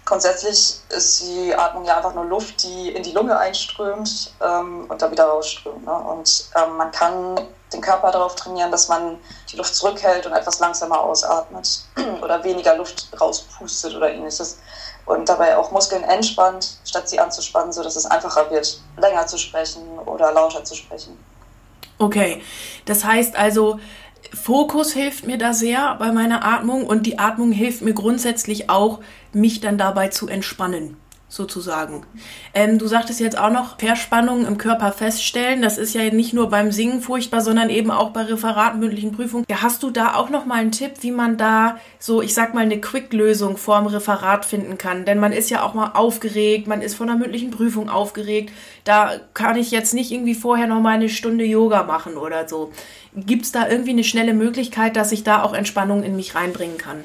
Grundsätzlich 0.08 0.80
ist 0.88 1.20
die 1.20 1.54
Atmung 1.54 1.84
ja 1.84 1.98
einfach 1.98 2.14
nur 2.14 2.24
Luft, 2.24 2.62
die 2.62 2.88
in 2.92 3.02
die 3.02 3.12
Lunge 3.12 3.38
einströmt 3.38 4.32
ähm, 4.40 4.86
und 4.88 5.02
da 5.02 5.10
wieder 5.10 5.24
rausströmt. 5.24 5.84
Ne? 5.84 5.92
Und 5.92 6.48
ähm, 6.56 6.78
man 6.78 6.90
kann 6.92 7.38
den 7.74 7.82
Körper 7.82 8.10
darauf 8.10 8.34
trainieren, 8.34 8.70
dass 8.70 8.88
man 8.88 9.18
die 9.52 9.58
Luft 9.58 9.74
zurückhält 9.74 10.24
und 10.24 10.32
etwas 10.32 10.60
langsamer 10.60 10.98
ausatmet 10.98 11.84
oder 12.22 12.42
weniger 12.42 12.74
Luft 12.76 13.08
rauspustet 13.20 13.94
oder 13.94 14.10
ähnliches. 14.10 14.58
Und 15.04 15.28
dabei 15.28 15.58
auch 15.58 15.72
Muskeln 15.72 16.04
entspannt, 16.04 16.78
statt 16.86 17.06
sie 17.06 17.20
anzuspannen, 17.20 17.74
sodass 17.74 17.94
es 17.94 18.06
einfacher 18.06 18.50
wird, 18.50 18.80
länger 18.96 19.26
zu 19.26 19.36
sprechen 19.36 19.98
oder 20.06 20.32
lauter 20.32 20.64
zu 20.64 20.74
sprechen. 20.74 21.22
Okay, 21.98 22.42
das 22.86 23.04
heißt 23.04 23.36
also, 23.36 23.78
Fokus 24.32 24.92
hilft 24.92 25.26
mir 25.26 25.38
da 25.38 25.52
sehr 25.52 25.96
bei 25.98 26.12
meiner 26.12 26.44
Atmung 26.44 26.86
und 26.86 27.06
die 27.06 27.18
Atmung 27.18 27.52
hilft 27.52 27.82
mir 27.82 27.94
grundsätzlich 27.94 28.70
auch, 28.70 29.00
mich 29.32 29.60
dann 29.60 29.78
dabei 29.78 30.08
zu 30.08 30.28
entspannen 30.28 30.96
sozusagen. 31.28 32.06
Ähm, 32.54 32.78
du 32.78 32.86
sagtest 32.86 33.20
jetzt 33.20 33.38
auch 33.38 33.50
noch 33.50 33.78
Verspannungen 33.78 34.46
im 34.46 34.56
Körper 34.56 34.92
feststellen. 34.92 35.60
Das 35.60 35.76
ist 35.76 35.94
ja 35.94 36.02
nicht 36.10 36.32
nur 36.32 36.48
beim 36.48 36.72
Singen 36.72 37.02
furchtbar, 37.02 37.42
sondern 37.42 37.68
eben 37.68 37.90
auch 37.90 38.10
bei 38.10 38.22
Referaten, 38.22 38.80
mündlichen 38.80 39.12
Prüfungen. 39.12 39.44
Ja, 39.48 39.62
hast 39.62 39.82
du 39.82 39.90
da 39.90 40.14
auch 40.14 40.30
noch 40.30 40.46
mal 40.46 40.56
einen 40.56 40.72
Tipp, 40.72 40.92
wie 41.02 41.10
man 41.10 41.36
da 41.36 41.76
so, 41.98 42.22
ich 42.22 42.32
sag 42.32 42.54
mal, 42.54 42.62
eine 42.62 42.80
Quick-Lösung 42.80 43.58
vorm 43.58 43.86
Referat 43.86 44.46
finden 44.46 44.78
kann? 44.78 45.04
Denn 45.04 45.18
man 45.18 45.32
ist 45.32 45.50
ja 45.50 45.62
auch 45.62 45.74
mal 45.74 45.92
aufgeregt, 45.92 46.66
man 46.66 46.80
ist 46.80 46.94
von 46.94 47.10
einer 47.10 47.18
mündlichen 47.18 47.50
Prüfung 47.50 47.90
aufgeregt. 47.90 48.52
Da 48.84 49.12
kann 49.34 49.56
ich 49.56 49.70
jetzt 49.70 49.92
nicht 49.92 50.10
irgendwie 50.10 50.34
vorher 50.34 50.66
noch 50.66 50.80
mal 50.80 50.94
eine 50.94 51.10
Stunde 51.10 51.44
Yoga 51.44 51.82
machen 51.82 52.16
oder 52.16 52.48
so. 52.48 52.72
Gibt 53.14 53.44
es 53.44 53.52
da 53.52 53.68
irgendwie 53.68 53.90
eine 53.90 54.04
schnelle 54.04 54.32
Möglichkeit, 54.32 54.96
dass 54.96 55.12
ich 55.12 55.24
da 55.24 55.42
auch 55.42 55.52
Entspannung 55.52 56.02
in 56.02 56.16
mich 56.16 56.34
reinbringen 56.34 56.78
kann? 56.78 57.02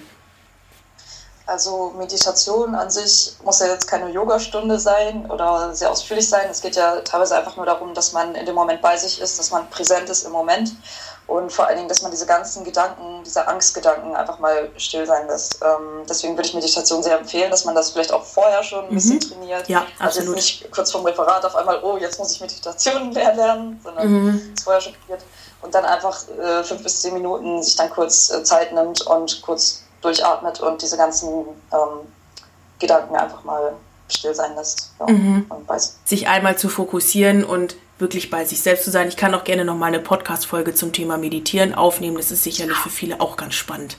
Also 1.54 1.94
Meditation 1.96 2.74
an 2.74 2.90
sich 2.90 3.34
muss 3.44 3.60
ja 3.60 3.68
jetzt 3.68 3.86
keine 3.86 4.10
Yogastunde 4.10 4.80
sein 4.80 5.30
oder 5.30 5.72
sehr 5.76 5.92
ausführlich 5.92 6.28
sein. 6.28 6.48
Es 6.50 6.62
geht 6.62 6.76
ja 6.76 6.96
teilweise 7.02 7.38
einfach 7.38 7.56
nur 7.58 7.68
darum, 7.68 7.94
dass 7.94 8.12
man 8.12 8.34
in 8.34 8.48
dem 8.48 8.56
Moment 8.56 8.82
bei 8.82 8.98
sich 8.98 9.22
ist, 9.22 9.38
dass 9.38 9.52
man 9.52 9.70
präsent 9.70 10.10
ist 10.10 10.26
im 10.26 10.32
Moment 10.32 10.72
und 11.28 11.52
vor 11.52 11.68
allen 11.68 11.78
Dingen, 11.78 11.90
dass 11.90 12.02
man 12.02 12.10
diese 12.10 12.26
ganzen 12.26 12.64
Gedanken, 12.64 13.24
diese 13.24 13.48
Angstgedanken 13.48 14.16
einfach 14.16 14.40
mal 14.40 14.72
still 14.78 15.06
sein 15.06 15.28
lässt. 15.28 15.60
Ähm, 15.62 16.04
deswegen 16.10 16.36
würde 16.36 16.48
ich 16.48 16.56
Meditation 16.56 17.04
sehr 17.04 17.20
empfehlen, 17.20 17.52
dass 17.52 17.66
man 17.66 17.76
das 17.76 17.92
vielleicht 17.92 18.12
auch 18.12 18.26
vorher 18.26 18.64
schon 18.64 18.86
ein 18.86 18.96
bisschen 18.96 19.18
mhm. 19.18 19.20
trainiert. 19.20 19.70
Ja, 19.70 19.86
absolut. 20.00 20.02
Also 20.02 20.20
jetzt 20.22 20.36
nicht 20.36 20.72
kurz 20.72 20.92
vorm 20.92 21.06
Referat 21.06 21.46
auf 21.46 21.56
einmal, 21.56 21.84
oh, 21.84 21.98
jetzt 21.98 22.18
muss 22.18 22.32
ich 22.32 22.42
Meditation 22.42 23.12
lernen, 23.14 23.80
sondern 23.84 24.08
mhm. 24.08 24.54
es 24.58 24.64
vorher 24.64 24.82
schon 24.82 24.94
trainiert. 24.94 25.24
Und 25.62 25.76
dann 25.76 25.86
einfach 25.86 26.20
äh, 26.30 26.64
fünf 26.64 26.82
bis 26.82 27.02
zehn 27.02 27.14
Minuten 27.14 27.62
sich 27.62 27.76
dann 27.76 27.92
kurz 27.92 28.32
äh, 28.32 28.44
Zeit 28.44 28.74
nimmt 28.74 29.02
und 29.04 29.40
kurz 29.44 29.83
durchatmet 30.04 30.60
und 30.60 30.82
diese 30.82 30.98
ganzen 30.98 31.30
ähm, 31.72 32.08
Gedanken 32.80 33.16
einfach 33.16 33.44
mal 33.44 33.74
still 34.10 34.36
sein 34.36 34.56
lässt. 34.56 34.92
Ja, 35.00 35.08
mhm. 35.08 35.46
sich 36.06 36.28
einmal 36.28 36.58
zu 36.58 36.70
fokussieren 36.70 37.44
und 37.44 37.76
wirklich 38.00 38.30
bei 38.30 38.46
sich 38.46 38.62
selbst 38.62 38.84
zu 38.84 38.92
sein. 38.92 39.08
Ich 39.08 39.18
kann 39.18 39.34
auch 39.34 39.44
gerne 39.44 39.66
noch 39.66 39.76
mal 39.76 39.88
eine 39.88 40.00
Podcast-Folge 40.00 40.74
zum 40.74 40.92
Thema 40.92 41.18
Meditieren 41.18 41.74
aufnehmen. 41.74 42.18
Das 42.18 42.32
ist 42.32 42.44
sicherlich 42.44 42.78
für 42.78 42.90
viele 42.90 43.22
auch 43.22 43.38
ganz 43.38 43.56
spannend. 43.56 43.98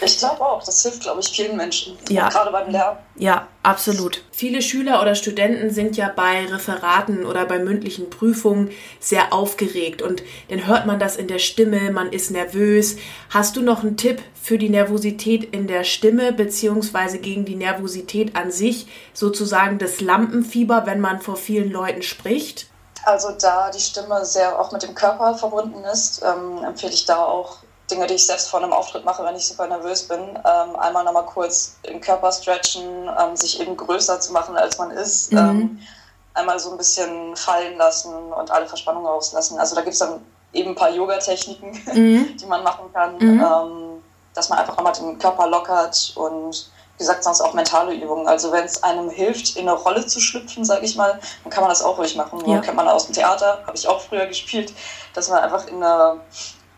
Ich 0.00 0.18
glaube 0.18 0.40
auch, 0.42 0.62
das 0.62 0.82
hilft, 0.82 1.02
glaube 1.02 1.20
ich, 1.20 1.28
vielen 1.28 1.56
Menschen. 1.56 1.96
Ja. 2.08 2.28
Gerade 2.28 2.50
beim 2.50 2.70
Lernen. 2.70 2.98
Ja, 3.16 3.45
absolut. 3.66 4.22
Viele 4.30 4.62
Schüler 4.62 5.02
oder 5.02 5.14
Studenten 5.14 5.70
sind 5.70 5.96
ja 5.96 6.10
bei 6.14 6.46
Referaten 6.46 7.26
oder 7.26 7.44
bei 7.46 7.58
mündlichen 7.58 8.10
Prüfungen 8.10 8.70
sehr 9.00 9.32
aufgeregt 9.32 10.02
und 10.02 10.22
dann 10.48 10.66
hört 10.66 10.86
man 10.86 10.98
das 10.98 11.16
in 11.16 11.26
der 11.26 11.40
Stimme, 11.40 11.90
man 11.90 12.12
ist 12.12 12.30
nervös. 12.30 12.96
Hast 13.30 13.56
du 13.56 13.62
noch 13.62 13.82
einen 13.82 13.96
Tipp 13.96 14.22
für 14.40 14.56
die 14.56 14.68
Nervosität 14.68 15.52
in 15.52 15.66
der 15.66 15.84
Stimme 15.84 16.32
beziehungsweise 16.32 17.18
gegen 17.18 17.44
die 17.44 17.56
Nervosität 17.56 18.36
an 18.36 18.52
sich, 18.52 18.86
sozusagen 19.12 19.78
das 19.78 20.00
Lampenfieber, 20.00 20.86
wenn 20.86 21.00
man 21.00 21.20
vor 21.20 21.36
vielen 21.36 21.72
Leuten 21.72 22.02
spricht? 22.02 22.68
Also 23.04 23.30
da 23.40 23.70
die 23.70 23.80
Stimme 23.80 24.24
sehr 24.24 24.58
auch 24.58 24.72
mit 24.72 24.82
dem 24.82 24.94
Körper 24.94 25.34
verbunden 25.34 25.84
ist, 25.84 26.22
ähm, 26.22 26.64
empfehle 26.64 26.92
ich 26.92 27.04
da 27.04 27.24
auch 27.24 27.58
Dinge, 27.90 28.06
die 28.06 28.14
ich 28.14 28.26
selbst 28.26 28.48
vor 28.48 28.62
einem 28.62 28.72
Auftritt 28.72 29.04
mache, 29.04 29.24
wenn 29.24 29.36
ich 29.36 29.46
super 29.46 29.66
nervös 29.66 30.08
bin. 30.08 30.20
Ähm, 30.20 30.76
einmal 30.76 31.04
nochmal 31.04 31.26
kurz 31.26 31.76
den 31.86 32.00
Körper 32.00 32.32
stretchen, 32.32 33.08
ähm, 33.18 33.36
sich 33.36 33.60
eben 33.60 33.76
größer 33.76 34.20
zu 34.20 34.32
machen, 34.32 34.56
als 34.56 34.78
man 34.78 34.90
ist. 34.90 35.32
Mhm. 35.32 35.38
Ähm, 35.38 35.80
einmal 36.34 36.58
so 36.58 36.72
ein 36.72 36.76
bisschen 36.76 37.36
fallen 37.36 37.78
lassen 37.78 38.12
und 38.14 38.50
alle 38.50 38.66
Verspannungen 38.66 39.06
rauslassen. 39.06 39.58
Also 39.58 39.74
da 39.74 39.82
gibt 39.82 39.94
es 39.94 40.00
dann 40.00 40.20
eben 40.52 40.70
ein 40.70 40.74
paar 40.74 40.90
Yoga-Techniken, 40.90 41.82
mhm. 41.94 42.36
die 42.40 42.46
man 42.46 42.62
machen 42.62 42.92
kann, 42.92 43.16
mhm. 43.18 43.40
Ähm, 43.40 44.02
dass 44.34 44.48
man 44.48 44.58
einfach 44.58 44.76
nochmal 44.76 44.92
den 44.92 45.18
Körper 45.18 45.46
lockert 45.48 46.12
und 46.14 46.70
wie 46.96 46.98
gesagt, 46.98 47.24
sonst 47.24 47.42
auch 47.42 47.52
mentale 47.52 47.94
Übungen. 47.94 48.26
Also 48.26 48.52
wenn 48.52 48.64
es 48.64 48.82
einem 48.82 49.10
hilft, 49.10 49.56
in 49.56 49.68
eine 49.68 49.78
Rolle 49.78 50.06
zu 50.06 50.18
schlüpfen, 50.18 50.64
sage 50.64 50.84
ich 50.86 50.96
mal, 50.96 51.18
dann 51.44 51.50
kann 51.50 51.62
man 51.62 51.70
das 51.70 51.82
auch 51.82 51.98
ruhig 51.98 52.16
machen. 52.16 52.40
Ja. 52.48 52.60
Kennt 52.60 52.76
man 52.76 52.88
aus 52.88 53.06
dem 53.06 53.14
Theater, 53.14 53.62
habe 53.66 53.76
ich 53.76 53.86
auch 53.86 54.00
früher 54.00 54.26
gespielt, 54.26 54.72
dass 55.12 55.28
man 55.28 55.40
einfach 55.40 55.66
in 55.66 55.82
eine 55.82 56.20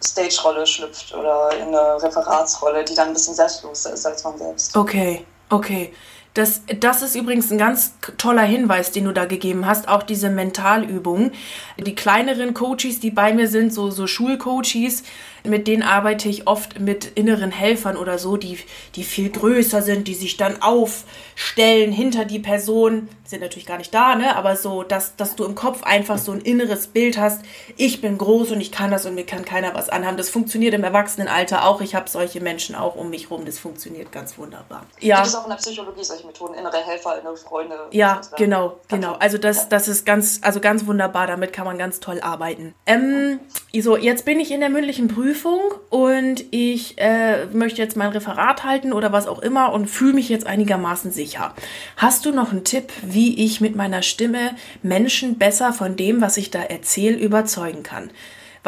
Stage-Rolle 0.02 0.66
schlüpft 0.66 1.14
oder 1.14 1.50
in 1.56 1.68
eine 1.68 2.02
Referatsrolle, 2.02 2.84
die 2.84 2.94
dann 2.94 3.08
ein 3.08 3.14
bisschen 3.14 3.34
selbstbewusster 3.34 3.92
ist 3.92 4.06
als 4.06 4.24
man 4.24 4.38
selbst. 4.38 4.76
Okay, 4.76 5.24
okay. 5.50 5.92
Das, 6.34 6.60
das 6.78 7.02
ist 7.02 7.16
übrigens 7.16 7.50
ein 7.50 7.58
ganz 7.58 7.94
toller 8.16 8.42
Hinweis, 8.42 8.92
den 8.92 9.06
du 9.06 9.12
da 9.12 9.24
gegeben 9.24 9.66
hast, 9.66 9.88
auch 9.88 10.04
diese 10.04 10.30
Mentalübung. 10.30 11.32
Die 11.78 11.96
kleineren 11.96 12.54
Coaches, 12.54 13.00
die 13.00 13.10
bei 13.10 13.32
mir 13.32 13.48
sind, 13.48 13.74
so, 13.74 13.90
so 13.90 14.06
Schulcoaches, 14.06 15.02
mit 15.48 15.66
denen 15.66 15.82
arbeite 15.82 16.28
ich 16.28 16.46
oft 16.46 16.78
mit 16.80 17.12
inneren 17.14 17.50
Helfern 17.50 17.96
oder 17.96 18.18
so, 18.18 18.36
die, 18.36 18.58
die 18.94 19.04
viel 19.04 19.30
größer 19.30 19.82
sind, 19.82 20.08
die 20.08 20.14
sich 20.14 20.36
dann 20.36 20.62
aufstellen 20.62 21.92
hinter 21.92 22.24
die 22.24 22.38
Person. 22.38 23.08
Sind 23.24 23.42
natürlich 23.42 23.66
gar 23.66 23.76
nicht 23.76 23.92
da, 23.92 24.14
ne? 24.14 24.36
Aber 24.36 24.56
so, 24.56 24.82
dass, 24.82 25.16
dass 25.16 25.36
du 25.36 25.44
im 25.44 25.54
Kopf 25.54 25.82
einfach 25.82 26.16
so 26.16 26.32
ein 26.32 26.40
inneres 26.40 26.86
Bild 26.86 27.18
hast. 27.18 27.42
Ich 27.76 28.00
bin 28.00 28.16
groß 28.16 28.52
und 28.52 28.60
ich 28.60 28.72
kann 28.72 28.90
das 28.90 29.04
und 29.04 29.14
mir 29.14 29.26
kann 29.26 29.44
keiner 29.44 29.74
was 29.74 29.90
anhaben. 29.90 30.16
Das 30.16 30.30
funktioniert 30.30 30.72
im 30.72 30.82
Erwachsenenalter 30.82 31.66
auch. 31.66 31.82
Ich 31.82 31.94
habe 31.94 32.08
solche 32.08 32.40
Menschen 32.40 32.74
auch 32.74 32.96
um 32.96 33.10
mich 33.10 33.30
rum. 33.30 33.44
Das 33.44 33.58
funktioniert 33.58 34.12
ganz 34.12 34.38
wunderbar. 34.38 34.86
Ja. 35.00 35.16
Gibt 35.16 35.28
es 35.28 35.34
auch 35.34 35.44
in 35.44 35.50
der 35.50 35.56
Psychologie 35.56 36.04
solche 36.04 36.26
Methoden? 36.26 36.54
Innere 36.54 36.78
Helfer, 36.78 37.20
innere 37.20 37.36
Freunde? 37.36 37.76
Ja, 37.90 38.22
genau, 38.38 38.78
genau. 38.88 39.14
Also 39.18 39.36
das, 39.36 39.68
das 39.68 39.88
ist 39.88 40.06
ganz, 40.06 40.40
also 40.42 40.60
ganz 40.60 40.86
wunderbar. 40.86 41.26
Damit 41.26 41.52
kann 41.52 41.66
man 41.66 41.76
ganz 41.76 42.00
toll 42.00 42.20
arbeiten. 42.22 42.74
Ähm, 42.86 43.40
so, 43.78 43.98
jetzt 43.98 44.24
bin 44.24 44.40
ich 44.40 44.50
in 44.50 44.60
der 44.60 44.70
mündlichen 44.70 45.08
Prüfung 45.08 45.37
Prüfung 45.38 45.60
und 45.90 46.44
ich 46.50 46.98
äh, 46.98 47.46
möchte 47.46 47.80
jetzt 47.80 47.96
mein 47.96 48.10
Referat 48.10 48.64
halten 48.64 48.92
oder 48.92 49.12
was 49.12 49.28
auch 49.28 49.38
immer 49.38 49.72
und 49.72 49.86
fühle 49.86 50.14
mich 50.14 50.28
jetzt 50.28 50.46
einigermaßen 50.46 51.12
sicher. 51.12 51.54
Hast 51.96 52.26
du 52.26 52.32
noch 52.32 52.50
einen 52.50 52.64
Tipp, 52.64 52.92
wie 53.02 53.44
ich 53.44 53.60
mit 53.60 53.76
meiner 53.76 54.02
Stimme 54.02 54.56
Menschen 54.82 55.38
besser 55.38 55.72
von 55.72 55.94
dem, 55.94 56.20
was 56.20 56.38
ich 56.38 56.50
da 56.50 56.60
erzähle, 56.60 57.16
überzeugen 57.16 57.84
kann? 57.84 58.10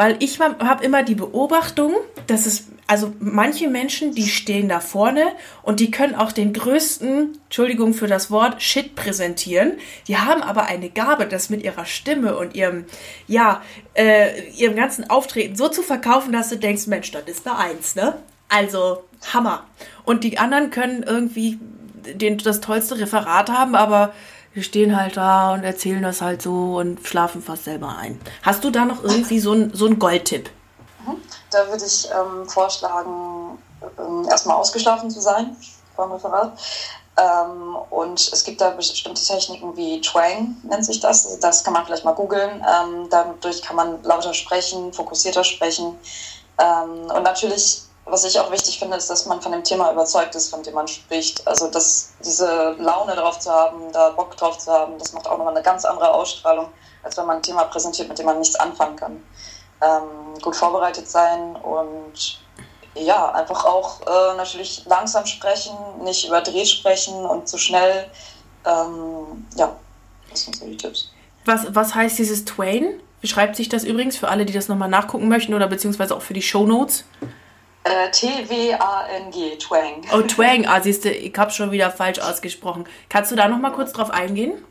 Weil 0.01 0.15
ich 0.17 0.39
habe 0.39 0.83
immer 0.83 1.03
die 1.03 1.13
Beobachtung, 1.13 1.93
dass 2.25 2.47
es, 2.47 2.69
also 2.87 3.13
manche 3.19 3.67
Menschen, 3.67 4.15
die 4.15 4.27
stehen 4.27 4.67
da 4.67 4.79
vorne 4.79 5.27
und 5.61 5.79
die 5.79 5.91
können 5.91 6.15
auch 6.15 6.31
den 6.31 6.53
größten, 6.53 7.37
Entschuldigung 7.43 7.93
für 7.93 8.07
das 8.07 8.31
Wort, 8.31 8.63
Shit 8.63 8.95
präsentieren. 8.95 9.73
Die 10.07 10.17
haben 10.17 10.41
aber 10.41 10.65
eine 10.65 10.89
Gabe, 10.89 11.27
das 11.27 11.51
mit 11.51 11.61
ihrer 11.61 11.85
Stimme 11.85 12.35
und 12.35 12.55
ihrem, 12.55 12.85
ja, 13.27 13.61
äh, 13.93 14.49
ihrem 14.57 14.75
ganzen 14.75 15.07
Auftreten 15.07 15.55
so 15.55 15.69
zu 15.69 15.83
verkaufen, 15.83 16.33
dass 16.33 16.49
du 16.49 16.57
denkst, 16.57 16.87
Mensch, 16.87 17.11
das 17.11 17.25
ist 17.25 17.45
da 17.45 17.57
eins, 17.57 17.93
ne? 17.93 18.15
Also, 18.49 19.03
Hammer. 19.31 19.65
Und 20.03 20.23
die 20.23 20.39
anderen 20.39 20.71
können 20.71 21.03
irgendwie 21.03 21.59
den, 22.15 22.39
das 22.39 22.59
tollste 22.59 22.97
Referat 22.97 23.51
haben, 23.51 23.75
aber 23.75 24.15
die 24.55 24.63
stehen 24.63 24.99
halt 24.99 25.17
da 25.17 25.53
und 25.53 25.63
erzählen 25.63 26.01
das 26.01 26.21
halt 26.21 26.41
so 26.41 26.77
und 26.77 27.05
schlafen 27.05 27.41
fast 27.41 27.65
selber 27.65 27.95
ein. 27.97 28.19
Hast 28.43 28.63
du 28.63 28.69
da 28.69 28.85
noch 28.85 29.03
irgendwie 29.03 29.39
so 29.39 29.51
einen 29.51 29.73
so 29.73 29.89
Goldtipp? 29.89 30.49
Mhm. 31.05 31.17
Da 31.49 31.67
würde 31.67 31.85
ich 31.85 32.09
ähm, 32.11 32.47
vorschlagen, 32.47 33.57
ähm, 33.97 34.27
erstmal 34.29 34.57
ausgeschlafen 34.57 35.09
zu 35.09 35.21
sein 35.21 35.55
vor 35.95 36.05
dem 36.05 36.13
Referat. 36.13 36.57
Ähm, 37.17 37.75
und 37.89 38.19
es 38.19 38.43
gibt 38.43 38.61
da 38.61 38.71
bestimmte 38.71 39.21
Techniken 39.21 39.75
wie 39.75 39.99
Twang, 40.01 40.55
nennt 40.63 40.85
sich 40.85 40.99
das. 40.99 41.25
Also 41.25 41.39
das 41.39 41.63
kann 41.63 41.73
man 41.73 41.85
vielleicht 41.85 42.05
mal 42.05 42.13
googeln. 42.13 42.51
Ähm, 42.61 43.07
dadurch 43.09 43.61
kann 43.61 43.75
man 43.75 44.01
lauter 44.03 44.33
sprechen, 44.33 44.93
fokussierter 44.93 45.43
sprechen. 45.43 45.97
Ähm, 46.57 47.11
und 47.13 47.23
natürlich, 47.23 47.81
was 48.05 48.23
ich 48.25 48.39
auch 48.39 48.51
wichtig 48.51 48.79
finde, 48.79 48.97
ist, 48.97 49.09
dass 49.09 49.25
man 49.25 49.41
von 49.41 49.51
dem 49.51 49.63
Thema 49.63 49.91
überzeugt 49.91 50.35
ist, 50.35 50.49
von 50.49 50.63
dem 50.63 50.73
man 50.73 50.87
spricht. 50.87 51.47
Also 51.47 51.69
dass 51.69 52.13
diese 52.23 52.75
Laune 52.79 53.15
drauf 53.15 53.39
zu 53.39 53.51
haben, 53.51 53.91
da 53.91 54.09
Bock 54.09 54.35
drauf 54.37 54.57
zu 54.57 54.71
haben, 54.71 54.97
das 54.97 55.13
macht 55.13 55.27
auch 55.27 55.37
nochmal 55.37 55.55
eine 55.55 55.63
ganz 55.63 55.85
andere 55.85 56.11
Ausstrahlung, 56.11 56.69
als 57.03 57.17
wenn 57.17 57.25
man 57.25 57.37
ein 57.37 57.43
Thema 57.43 57.65
präsentiert, 57.65 58.09
mit 58.09 58.17
dem 58.17 58.25
man 58.25 58.39
nichts 58.39 58.55
anfangen 58.55 58.95
kann. 58.95 59.23
Ähm, 59.81 60.39
gut 60.41 60.55
vorbereitet 60.55 61.09
sein 61.09 61.55
und 61.55 62.39
ja, 62.95 63.31
einfach 63.31 63.65
auch 63.65 64.01
äh, 64.01 64.37
natürlich 64.37 64.83
langsam 64.85 65.25
sprechen, 65.25 65.73
nicht 66.03 66.27
überdreht 66.27 66.67
sprechen 66.67 67.25
und 67.25 67.47
zu 67.47 67.57
schnell. 67.57 68.09
Ähm, 68.65 69.45
ja, 69.55 69.75
das 70.29 70.43
sind 70.43 70.55
so 70.55 70.65
die 70.65 70.77
Tipps. 70.77 71.11
Was, 71.45 71.73
was 71.73 71.95
heißt 71.95 72.19
dieses 72.19 72.45
Twain? 72.45 73.01
Wie 73.21 73.27
schreibt 73.27 73.55
sich 73.55 73.69
das 73.69 73.83
übrigens 73.83 74.17
für 74.17 74.27
alle, 74.27 74.45
die 74.45 74.53
das 74.53 74.67
nochmal 74.67 74.89
nachgucken 74.89 75.27
möchten 75.27 75.53
oder 75.53 75.67
beziehungsweise 75.67 76.15
auch 76.15 76.21
für 76.21 76.33
die 76.33 76.41
Shownotes? 76.41 77.05
Äh, 77.83 78.11
T-W-A-N-G, 78.11 79.57
Twang. 79.57 80.03
Oh, 80.13 80.21
Twang. 80.21 80.67
Ah, 80.67 80.81
siehst 80.81 81.03
du, 81.03 81.09
ich 81.11 81.35
habe 81.37 81.49
schon 81.51 81.71
wieder 81.71 81.89
falsch 81.89 82.19
ausgesprochen. 82.19 82.85
Kannst 83.09 83.31
du 83.31 83.35
da 83.35 83.47
nochmal 83.47 83.71
kurz 83.71 83.91
drauf 83.91 84.11
eingehen? 84.11 84.63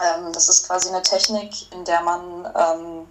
Ähm, 0.00 0.32
das 0.32 0.48
ist 0.48 0.66
quasi 0.66 0.90
eine 0.90 1.02
Technik, 1.02 1.50
in 1.72 1.84
der 1.84 2.00
man 2.02 2.46
ähm, 2.56 3.06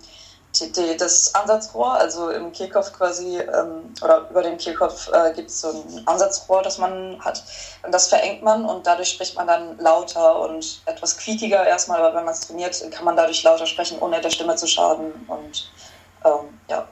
die, 0.60 0.72
die, 0.72 0.98
das 0.98 1.34
Ansatzrohr, 1.36 1.94
also 1.94 2.30
im 2.30 2.52
Kehlkopf 2.52 2.94
quasi, 2.94 3.38
ähm, 3.38 3.94
oder 4.02 4.30
über 4.30 4.44
dem 4.44 4.58
Kehlkopf 4.58 5.10
äh, 5.12 5.34
gibt 5.34 5.50
es 5.50 5.62
so 5.62 5.70
ein 5.70 6.08
Ansatzrohr, 6.08 6.62
das 6.62 6.78
man 6.78 7.24
hat. 7.24 7.44
Und 7.84 7.94
das 7.94 8.08
verengt 8.08 8.44
man 8.44 8.66
und 8.66 8.86
dadurch 8.86 9.10
spricht 9.10 9.36
man 9.36 9.48
dann 9.48 9.78
lauter 9.80 10.40
und 10.40 10.82
etwas 10.86 11.18
quiekiger 11.18 11.66
erstmal, 11.66 12.00
aber 12.00 12.16
wenn 12.16 12.26
man 12.26 12.34
es 12.34 12.42
trainiert, 12.42 12.82
kann 12.92 13.06
man 13.06 13.16
dadurch 13.16 13.44
lauter 13.44 13.66
sprechen, 13.66 14.00
ohne 14.00 14.20
der 14.22 14.30
Stimme 14.30 14.56
zu 14.56 14.68
schaden. 14.68 15.12
Und 15.28 15.70
ähm, 16.26 16.60
ja. 16.70 16.88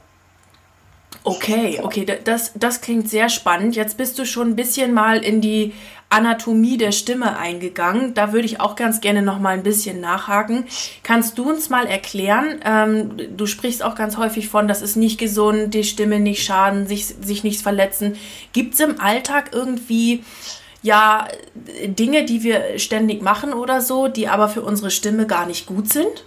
Okay, 1.23 1.79
okay, 1.83 2.05
das, 2.23 2.53
das 2.55 2.81
klingt 2.81 3.09
sehr 3.09 3.29
spannend. 3.29 3.75
Jetzt 3.75 3.97
bist 3.97 4.17
du 4.17 4.25
schon 4.25 4.49
ein 4.49 4.55
bisschen 4.55 4.93
mal 4.93 5.17
in 5.23 5.41
die 5.41 5.73
Anatomie 6.09 6.77
der 6.77 6.91
Stimme 6.91 7.37
eingegangen. 7.37 8.13
Da 8.13 8.33
würde 8.33 8.45
ich 8.45 8.59
auch 8.59 8.75
ganz 8.75 9.01
gerne 9.01 9.21
noch 9.21 9.39
mal 9.39 9.53
ein 9.53 9.63
bisschen 9.63 9.99
nachhaken. 9.99 10.65
Kannst 11.03 11.37
du 11.37 11.49
uns 11.49 11.69
mal 11.69 11.85
erklären, 11.85 12.59
ähm, 12.65 13.37
du 13.37 13.45
sprichst 13.45 13.83
auch 13.83 13.95
ganz 13.95 14.17
häufig 14.17 14.47
von, 14.47 14.67
das 14.67 14.81
ist 14.81 14.95
nicht 14.95 15.19
gesund, 15.19 15.73
die 15.73 15.83
Stimme 15.83 16.19
nicht 16.19 16.43
schaden, 16.43 16.87
sich, 16.87 17.05
sich 17.05 17.43
nichts 17.43 17.61
verletzen. 17.61 18.15
Gibt 18.53 18.73
es 18.73 18.79
im 18.79 18.99
Alltag 18.99 19.51
irgendwie 19.53 20.23
ja 20.81 21.27
Dinge, 21.85 22.25
die 22.25 22.43
wir 22.43 22.79
ständig 22.79 23.21
machen 23.21 23.53
oder 23.53 23.81
so, 23.81 24.07
die 24.07 24.29
aber 24.29 24.47
für 24.47 24.61
unsere 24.61 24.91
Stimme 24.91 25.27
gar 25.27 25.45
nicht 25.45 25.67
gut 25.67 25.91
sind? 25.91 26.23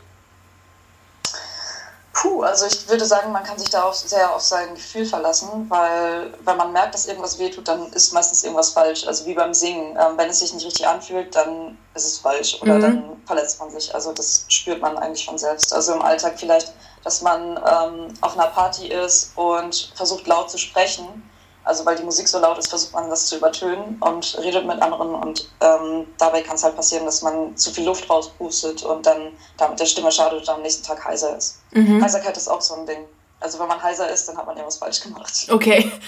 Puh, 2.12 2.42
also 2.42 2.66
ich 2.66 2.88
würde 2.88 3.07
sagen, 3.07 3.33
man 3.33 3.42
kann 3.42 3.59
sich 3.59 3.71
da 3.71 3.85
auch 3.85 3.95
sehr 3.95 4.35
auf 4.35 4.42
sein 4.42 4.75
Gefühl 4.75 5.07
verlassen, 5.07 5.66
weil 5.71 6.35
wenn 6.45 6.57
man 6.59 6.73
merkt, 6.73 6.95
dass 6.95 7.07
irgendwas 7.07 7.38
wehtut, 7.38 7.66
dann 7.66 7.90
ist 7.92 8.12
meistens 8.12 8.45
irgendwas 8.45 8.71
falsch. 8.71 9.07
Also 9.07 9.25
wie 9.25 9.35
beim 9.35 9.54
Singen. 9.54 9.97
Ähm, 9.99 10.16
wenn 10.16 10.28
es 10.28 10.40
sich 10.40 10.52
nicht 10.52 10.66
richtig 10.66 10.87
anfühlt, 10.87 11.35
dann 11.35 11.78
ist 11.95 12.04
es 12.04 12.19
falsch 12.19 12.61
oder 12.61 12.75
mhm. 12.75 12.81
dann 12.83 13.23
verletzt 13.26 13.59
man 13.61 13.71
sich. 13.71 13.95
Also 13.95 14.12
das 14.12 14.45
spürt 14.49 14.83
man 14.83 14.99
eigentlich 14.99 15.25
schon 15.25 15.38
selbst. 15.38 15.73
Also 15.73 15.95
im 15.95 16.02
Alltag 16.02 16.35
vielleicht, 16.37 16.73
dass 17.02 17.23
man 17.23 17.57
ähm, 17.57 18.09
auf 18.21 18.38
einer 18.38 18.49
Party 18.49 18.88
ist 18.88 19.33
und 19.37 19.92
versucht 19.95 20.26
laut 20.26 20.50
zu 20.50 20.59
sprechen 20.59 21.23
also 21.64 21.87
weil 21.87 21.97
die 21.97 22.02
Musik 22.02 22.28
so 22.28 22.38
laut 22.38 22.59
ist, 22.59 22.69
versucht 22.69 22.92
man 22.92 23.09
das 23.09 23.26
zu 23.26 23.37
übertönen 23.37 23.97
und 24.00 24.38
redet 24.42 24.67
mit 24.67 24.80
anderen 24.80 25.15
und 25.15 25.49
ähm, 25.60 26.06
dabei 26.19 26.43
kann 26.43 26.56
es 26.56 26.65
halt 26.65 26.76
passieren, 26.76 27.04
dass 27.04 27.23
man 27.23 27.56
zu 27.56 27.71
viel 27.71 27.84
Luft 27.84 28.08
rauspustet 28.08 28.82
und 28.82 29.06
dann 29.06 29.32
damit 29.56 29.78
der 29.78 29.86
Stimme 29.86 30.10
schadet 30.10 30.41
und 30.41 30.49
am 30.49 30.63
nächsten 30.63 30.84
Tag 30.84 31.04
heiser 31.04 31.36
ist. 31.36 31.60
Mhm. 31.73 32.02
Heiserkeit 32.02 32.36
ist 32.36 32.49
auch 32.49 32.60
so 32.60 32.75
ein 32.75 32.86
Ding. 32.86 33.04
Also 33.41 33.58
wenn 33.58 33.67
man 33.67 33.82
heiser 33.82 34.08
ist, 34.08 34.28
dann 34.28 34.36
hat 34.36 34.47
man 34.47 34.56
irgendwas 34.56 34.78
falsch 34.78 35.00
gemacht. 35.00 35.47
Okay. 35.50 35.91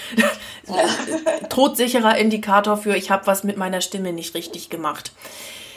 Ja. 0.67 1.47
Todsicherer 1.47 2.17
Indikator 2.17 2.75
für, 2.75 2.95
ich 2.95 3.11
habe 3.11 3.27
was 3.27 3.43
mit 3.43 3.55
meiner 3.55 3.81
Stimme 3.81 4.13
nicht 4.13 4.33
richtig 4.33 4.71
gemacht. 4.71 5.11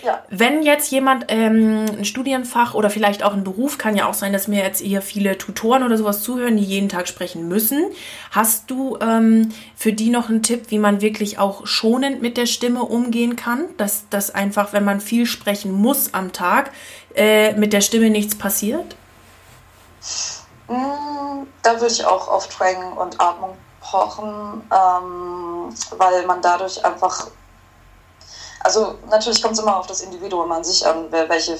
Ja. 0.03 0.23
Wenn 0.29 0.63
jetzt 0.63 0.91
jemand 0.91 1.27
ähm, 1.29 1.87
ein 1.99 2.05
Studienfach 2.05 2.75
oder 2.75 2.91
vielleicht 2.91 3.23
auch 3.23 3.33
ein 3.33 3.45
Beruf, 3.45 3.79
kann 3.79 3.97
ja 3.97 4.09
auch 4.09 4.15
sein, 4.15 4.33
dass 4.33 4.47
mir 4.47 4.63
jetzt 4.63 4.81
hier 4.81 5.03
viele 5.03 5.37
Tutoren 5.39 5.83
oder 5.83 5.97
sowas 5.97 6.23
zuhören, 6.23 6.57
die 6.57 6.63
jeden 6.63 6.89
Tag 6.89 7.09
sprechen 7.09 7.49
müssen. 7.49 7.85
Hast 8.31 8.71
du 8.71 8.97
ähm, 9.01 9.53
für 9.77 9.93
die 9.93 10.11
noch 10.11 10.29
einen 10.29 10.43
Tipp, 10.43 10.67
wie 10.69 10.79
man 10.79 11.01
wirklich 11.01 11.39
auch 11.39 11.67
schonend 11.67 12.23
mit 12.23 12.37
der 12.37 12.47
Stimme 12.47 12.83
umgehen 12.83 13.35
kann? 13.37 13.65
Dass, 13.77 14.09
dass 14.09 14.31
einfach, 14.31 14.73
wenn 14.73 14.85
man 14.85 15.01
viel 15.01 15.27
sprechen 15.27 15.73
muss 15.73 16.15
am 16.15 16.33
Tag, 16.33 16.71
äh, 17.15 17.53
mit 17.55 17.73
der 17.73 17.81
Stimme 17.81 18.11
nichts 18.11 18.37
passiert? 18.37 18.95
Mm, 20.69 21.47
da 21.63 21.73
würde 21.73 21.93
ich 21.93 22.05
auch 22.05 22.29
auf 22.29 22.49
Twang 22.49 22.93
und 22.93 23.21
Atmung 23.21 23.57
pochen, 23.81 24.63
ähm, 24.71 25.75
weil 25.97 26.27
man 26.27 26.41
dadurch 26.43 26.85
einfach 26.85 27.29
also 28.61 28.97
natürlich 29.11 29.43
kommt 29.43 29.55
es 29.55 29.61
immer 29.61 29.77
auf 29.77 29.87
das 29.87 30.01
Individuum 30.01 30.51
an 30.53 30.65
sich 30.65 30.87
an, 30.87 31.11
welche 31.11 31.59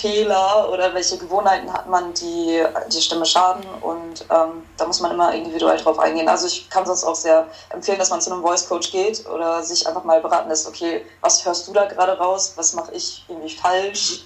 Fehler 0.00 0.70
oder 0.72 0.94
welche 0.94 1.18
Gewohnheiten 1.18 1.70
hat 1.72 1.88
man, 1.88 2.14
die 2.14 2.62
die 2.90 3.02
Stimme 3.02 3.26
schaden 3.26 3.62
und 3.82 4.24
ähm, 4.30 4.62
da 4.76 4.86
muss 4.86 5.00
man 5.00 5.12
immer 5.12 5.34
individuell 5.34 5.76
drauf 5.76 5.98
eingehen. 5.98 6.28
Also 6.28 6.46
ich 6.46 6.70
kann 6.70 6.86
sonst 6.86 7.04
auch 7.04 7.14
sehr 7.14 7.46
empfehlen, 7.68 7.98
dass 7.98 8.08
man 8.10 8.20
zu 8.20 8.32
einem 8.32 8.42
Voice 8.42 8.66
Coach 8.66 8.90
geht 8.90 9.26
oder 9.26 9.62
sich 9.62 9.86
einfach 9.86 10.04
mal 10.04 10.20
beraten 10.20 10.48
lässt, 10.48 10.66
okay, 10.66 11.04
was 11.20 11.44
hörst 11.44 11.68
du 11.68 11.72
da 11.72 11.84
gerade 11.84 12.12
raus, 12.12 12.54
was 12.56 12.72
mache 12.72 12.92
ich 12.94 13.24
irgendwie 13.28 13.54
falsch 13.54 14.24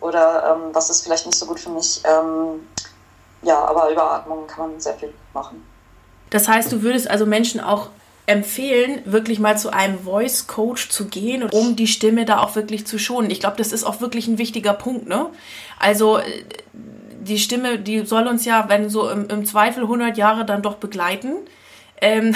oder 0.00 0.56
ähm, 0.56 0.74
was 0.74 0.90
ist 0.90 1.02
vielleicht 1.02 1.24
nicht 1.24 1.38
so 1.38 1.46
gut 1.46 1.58
für 1.58 1.70
mich. 1.70 2.02
Ähm, 2.04 2.68
ja, 3.42 3.64
aber 3.64 3.90
über 3.90 4.10
Atmung 4.10 4.46
kann 4.46 4.70
man 4.70 4.80
sehr 4.80 4.94
viel 4.94 5.14
machen. 5.32 5.66
Das 6.30 6.48
heißt, 6.48 6.72
du 6.72 6.82
würdest 6.82 7.08
also 7.08 7.24
Menschen 7.24 7.60
auch 7.60 7.88
empfehlen, 8.26 9.02
wirklich 9.04 9.38
mal 9.38 9.58
zu 9.58 9.72
einem 9.72 9.98
Voice 10.00 10.46
Coach 10.46 10.88
zu 10.88 11.06
gehen, 11.06 11.42
um 11.42 11.76
die 11.76 11.86
Stimme 11.86 12.24
da 12.24 12.40
auch 12.40 12.56
wirklich 12.56 12.86
zu 12.86 12.98
schonen. 12.98 13.30
Ich 13.30 13.40
glaube, 13.40 13.56
das 13.58 13.72
ist 13.72 13.84
auch 13.84 14.00
wirklich 14.00 14.26
ein 14.28 14.38
wichtiger 14.38 14.72
Punkt, 14.72 15.06
ne? 15.06 15.26
Also 15.78 16.18
äh, 16.18 16.44
die 17.20 17.38
Stimme, 17.38 17.78
die 17.78 18.04
soll 18.06 18.26
uns 18.26 18.44
ja, 18.44 18.68
wenn 18.68 18.88
so 18.88 19.08
im, 19.10 19.28
im 19.28 19.44
Zweifel 19.44 19.82
100 19.82 20.16
Jahre 20.16 20.44
dann 20.44 20.62
doch 20.62 20.76
begleiten. 20.76 21.36
Ähm, 22.00 22.34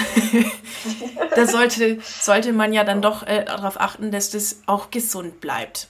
da 1.35 1.47
sollte, 1.47 1.99
sollte 2.01 2.53
man 2.53 2.73
ja 2.73 2.83
dann 2.83 3.01
doch 3.01 3.25
äh, 3.25 3.45
darauf 3.45 3.79
achten, 3.79 4.11
dass 4.11 4.29
das 4.29 4.61
auch 4.65 4.91
gesund 4.91 5.41
bleibt. 5.41 5.87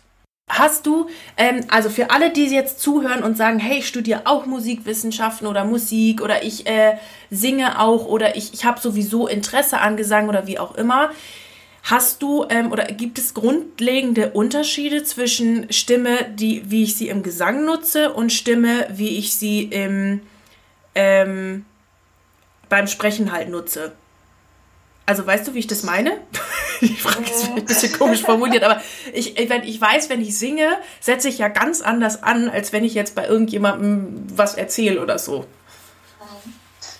Hast 0.51 0.87
du, 0.87 1.07
ähm, 1.37 1.61
also 1.67 1.91
für 1.91 2.09
alle, 2.09 2.31
die 2.31 2.47
jetzt 2.47 2.79
zuhören 2.79 3.21
und 3.21 3.37
sagen, 3.37 3.59
hey, 3.59 3.77
ich 3.79 3.87
studiere 3.87 4.21
auch 4.25 4.47
Musikwissenschaften 4.47 5.45
oder 5.45 5.63
Musik 5.63 6.21
oder 6.21 6.43
ich 6.43 6.65
äh, 6.65 6.97
singe 7.29 7.79
auch 7.79 8.07
oder 8.07 8.35
ich, 8.35 8.51
ich 8.53 8.65
habe 8.65 8.81
sowieso 8.81 9.27
Interesse 9.27 9.79
an 9.79 9.95
Gesang 9.95 10.27
oder 10.27 10.47
wie 10.47 10.57
auch 10.57 10.73
immer, 10.73 11.11
hast 11.83 12.23
du 12.23 12.47
ähm, 12.49 12.71
oder 12.71 12.85
gibt 12.85 13.19
es 13.19 13.35
grundlegende 13.35 14.31
Unterschiede 14.31 15.03
zwischen 15.03 15.71
Stimme, 15.71 16.25
die, 16.33 16.63
wie 16.71 16.83
ich 16.83 16.95
sie 16.95 17.09
im 17.09 17.21
Gesang 17.21 17.63
nutze 17.63 18.11
und 18.11 18.33
Stimme, 18.33 18.87
wie 18.89 19.19
ich 19.19 19.35
sie 19.35 19.65
im, 19.65 20.21
ähm, 20.95 21.63
beim 22.69 22.87
Sprechen 22.87 23.31
halt 23.31 23.49
nutze? 23.49 23.91
Also 25.05 25.27
weißt 25.27 25.47
du, 25.47 25.53
wie 25.53 25.59
ich 25.59 25.67
das 25.67 25.83
meine? 25.83 26.17
Die 26.81 26.95
Frage 26.95 27.29
ist 27.29 27.49
ein 27.49 27.65
bisschen 27.65 27.97
komisch 27.97 28.23
formuliert, 28.23 28.63
aber 28.63 28.81
ich, 29.13 29.35
wenn 29.49 29.63
ich 29.63 29.81
weiß, 29.81 30.09
wenn 30.09 30.21
ich 30.21 30.37
singe, 30.37 30.77
setze 31.01 31.27
ich 31.27 31.37
ja 31.37 31.49
ganz 31.49 31.81
anders 31.81 32.23
an, 32.23 32.49
als 32.49 32.71
wenn 32.71 32.83
ich 32.83 32.93
jetzt 32.93 33.15
bei 33.15 33.27
irgendjemandem 33.27 34.27
was 34.33 34.55
erzähle 34.55 35.01
oder 35.01 35.19
so. 35.19 35.45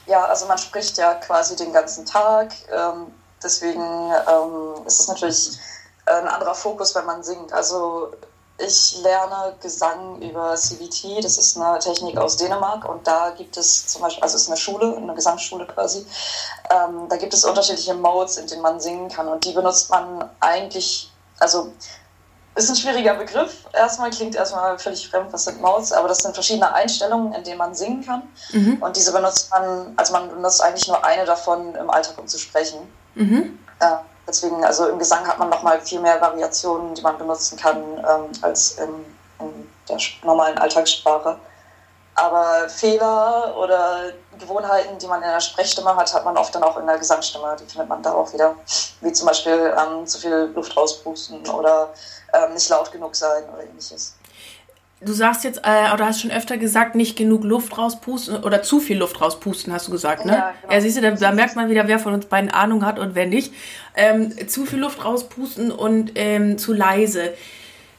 Ja, 0.05 0.25
also 0.25 0.47
man 0.47 0.57
spricht 0.57 0.97
ja 0.97 1.13
quasi 1.13 1.55
den 1.55 1.71
ganzen 1.71 2.05
Tag. 2.05 2.51
Ähm, 2.71 3.07
deswegen 3.43 3.81
ähm, 3.81 4.85
ist 4.85 4.99
es 4.99 5.07
natürlich 5.07 5.51
ein 6.07 6.27
anderer 6.27 6.55
Fokus, 6.55 6.95
wenn 6.95 7.05
man 7.05 7.23
singt. 7.23 7.53
Also 7.53 8.11
ich 8.59 9.01
lerne 9.01 9.55
Gesang 9.61 10.21
über 10.21 10.55
CVT, 10.55 11.23
das 11.23 11.37
ist 11.37 11.57
eine 11.57 11.79
Technik 11.79 12.17
aus 12.17 12.37
Dänemark 12.37 12.87
und 12.87 13.05
da 13.07 13.31
gibt 13.31 13.57
es 13.57 13.87
zum 13.87 14.01
Beispiel, 14.01 14.23
also 14.23 14.35
es 14.35 14.43
ist 14.43 14.49
eine 14.49 14.57
Schule, 14.57 14.97
eine 14.97 15.13
Gesangsschule 15.13 15.65
quasi, 15.65 16.05
ähm, 16.69 17.07
da 17.09 17.17
gibt 17.17 17.33
es 17.33 17.45
unterschiedliche 17.45 17.93
Modes, 17.93 18.37
in 18.37 18.47
denen 18.47 18.61
man 18.61 18.79
singen 18.79 19.09
kann 19.09 19.27
und 19.27 19.43
die 19.45 19.53
benutzt 19.53 19.89
man 19.89 20.29
eigentlich, 20.39 21.11
also 21.39 21.71
ist 22.55 22.69
ein 22.69 22.75
schwieriger 22.75 23.13
Begriff. 23.13 23.65
Erstmal 23.73 24.09
klingt 24.09 24.35
erstmal 24.35 24.77
völlig 24.77 25.07
fremd, 25.07 25.31
was 25.31 25.45
sind 25.45 25.61
Modes, 25.61 25.91
aber 25.91 26.07
das 26.07 26.19
sind 26.19 26.33
verschiedene 26.33 26.73
Einstellungen, 26.73 27.33
in 27.33 27.43
denen 27.43 27.57
man 27.57 27.73
singen 27.73 28.05
kann. 28.05 28.23
Mhm. 28.51 28.81
Und 28.81 28.95
diese 28.95 29.13
benutzt 29.13 29.49
man, 29.51 29.93
also 29.95 30.13
man 30.13 30.29
benutzt 30.29 30.61
eigentlich 30.61 30.87
nur 30.87 31.03
eine 31.05 31.25
davon 31.25 31.73
im 31.75 31.89
Alltag, 31.89 32.17
um 32.17 32.27
zu 32.27 32.37
sprechen. 32.37 32.79
Mhm. 33.15 33.59
Äh, 33.79 33.95
deswegen, 34.29 34.63
also 34.63 34.87
im 34.87 34.99
Gesang 34.99 35.27
hat 35.27 35.39
man 35.39 35.49
nochmal 35.49 35.81
viel 35.81 35.99
mehr 35.99 36.21
Variationen, 36.21 36.95
die 36.95 37.01
man 37.01 37.17
benutzen 37.17 37.57
kann, 37.57 37.77
ähm, 37.97 38.31
als 38.41 38.73
in, 38.73 38.89
in 39.39 39.69
der 39.87 39.97
normalen 40.23 40.57
Alltagssprache. 40.57 41.37
Aber 42.15 42.67
Fehler 42.67 43.55
oder 43.57 44.11
Gewohnheiten, 44.37 44.97
die 44.97 45.07
man 45.07 45.21
in 45.21 45.29
der 45.29 45.39
Sprechstimme 45.39 45.95
hat, 45.95 46.13
hat 46.13 46.25
man 46.25 46.37
oft 46.37 46.53
dann 46.53 46.63
auch 46.63 46.77
in 46.77 46.85
der 46.85 46.97
Gesangsstimme. 46.97 47.55
Die 47.59 47.65
findet 47.65 47.87
man 47.87 48.03
da 48.03 48.13
auch 48.13 48.31
wieder. 48.33 48.55
Wie 49.01 49.13
zum 49.13 49.27
Beispiel 49.27 49.73
ähm, 49.77 50.05
zu 50.05 50.19
viel 50.19 50.51
Luft 50.53 50.75
rauspusten 50.75 51.47
oder 51.49 51.93
ähm, 52.33 52.53
nicht 52.53 52.69
laut 52.69 52.91
genug 52.91 53.15
sein 53.15 53.43
oder 53.53 53.63
ähnliches. 53.63 54.15
Du 55.01 55.13
sagst 55.13 55.45
jetzt, 55.45 55.61
äh, 55.63 55.93
oder 55.93 56.07
hast 56.07 56.21
schon 56.21 56.31
öfter 56.31 56.57
gesagt, 56.57 56.95
nicht 56.95 57.17
genug 57.17 57.45
Luft 57.45 57.77
rauspusten 57.77 58.43
oder 58.43 58.63
zu 58.63 58.81
viel 58.81 58.97
Luft 58.97 59.21
rauspusten, 59.21 59.71
hast 59.71 59.87
du 59.87 59.91
gesagt, 59.91 60.25
ne? 60.25 60.33
Ja, 60.33 60.53
genau. 60.61 60.73
ja 60.73 60.81
siehst 60.81 60.97
du, 60.97 61.01
da, 61.01 61.11
da, 61.11 61.31
merkt 61.31 61.55
man 61.55 61.69
wieder, 61.69 61.87
wer 61.87 61.99
von 61.99 62.13
uns 62.13 62.25
beiden 62.25 62.51
Ahnung 62.51 62.85
hat 62.85 62.99
und 62.99 63.15
wer 63.15 63.25
nicht. 63.25 63.53
Ähm, 63.95 64.33
zu 64.49 64.65
viel 64.65 64.79
Luft 64.79 65.05
rauspusten 65.05 65.71
und 65.71 66.11
ähm, 66.15 66.57
zu 66.57 66.73
leise. 66.73 67.33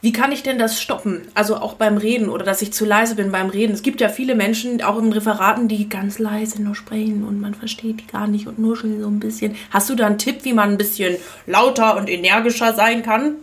Wie 0.02 0.12
kann 0.12 0.32
ich 0.32 0.42
denn 0.42 0.58
das 0.58 0.80
stoppen? 0.80 1.28
Also 1.34 1.56
auch 1.56 1.74
beim 1.74 1.96
Reden 1.96 2.28
oder 2.28 2.44
dass 2.44 2.62
ich 2.62 2.72
zu 2.72 2.84
leise 2.86 3.16
bin 3.16 3.32
beim 3.32 3.48
Reden. 3.48 3.72
Es 3.72 3.82
gibt 3.82 4.00
ja 4.00 4.08
viele 4.08 4.34
Menschen, 4.34 4.82
auch 4.82 4.98
in 4.98 5.12
Referaten, 5.12 5.68
die 5.68 5.88
ganz 5.88 6.18
leise 6.18 6.62
nur 6.62 6.74
sprechen 6.74 7.24
und 7.24 7.40
man 7.40 7.54
versteht 7.54 8.00
die 8.00 8.06
gar 8.06 8.26
nicht 8.26 8.46
und 8.46 8.58
nuscheln 8.58 9.00
so 9.00 9.08
ein 9.08 9.20
bisschen. 9.20 9.56
Hast 9.70 9.88
du 9.88 9.94
da 9.94 10.06
einen 10.06 10.18
Tipp, 10.18 10.44
wie 10.44 10.54
man 10.54 10.70
ein 10.70 10.78
bisschen 10.78 11.16
lauter 11.46 11.96
und 11.96 12.10
energischer 12.10 12.74
sein 12.74 13.02
kann? 13.02 13.36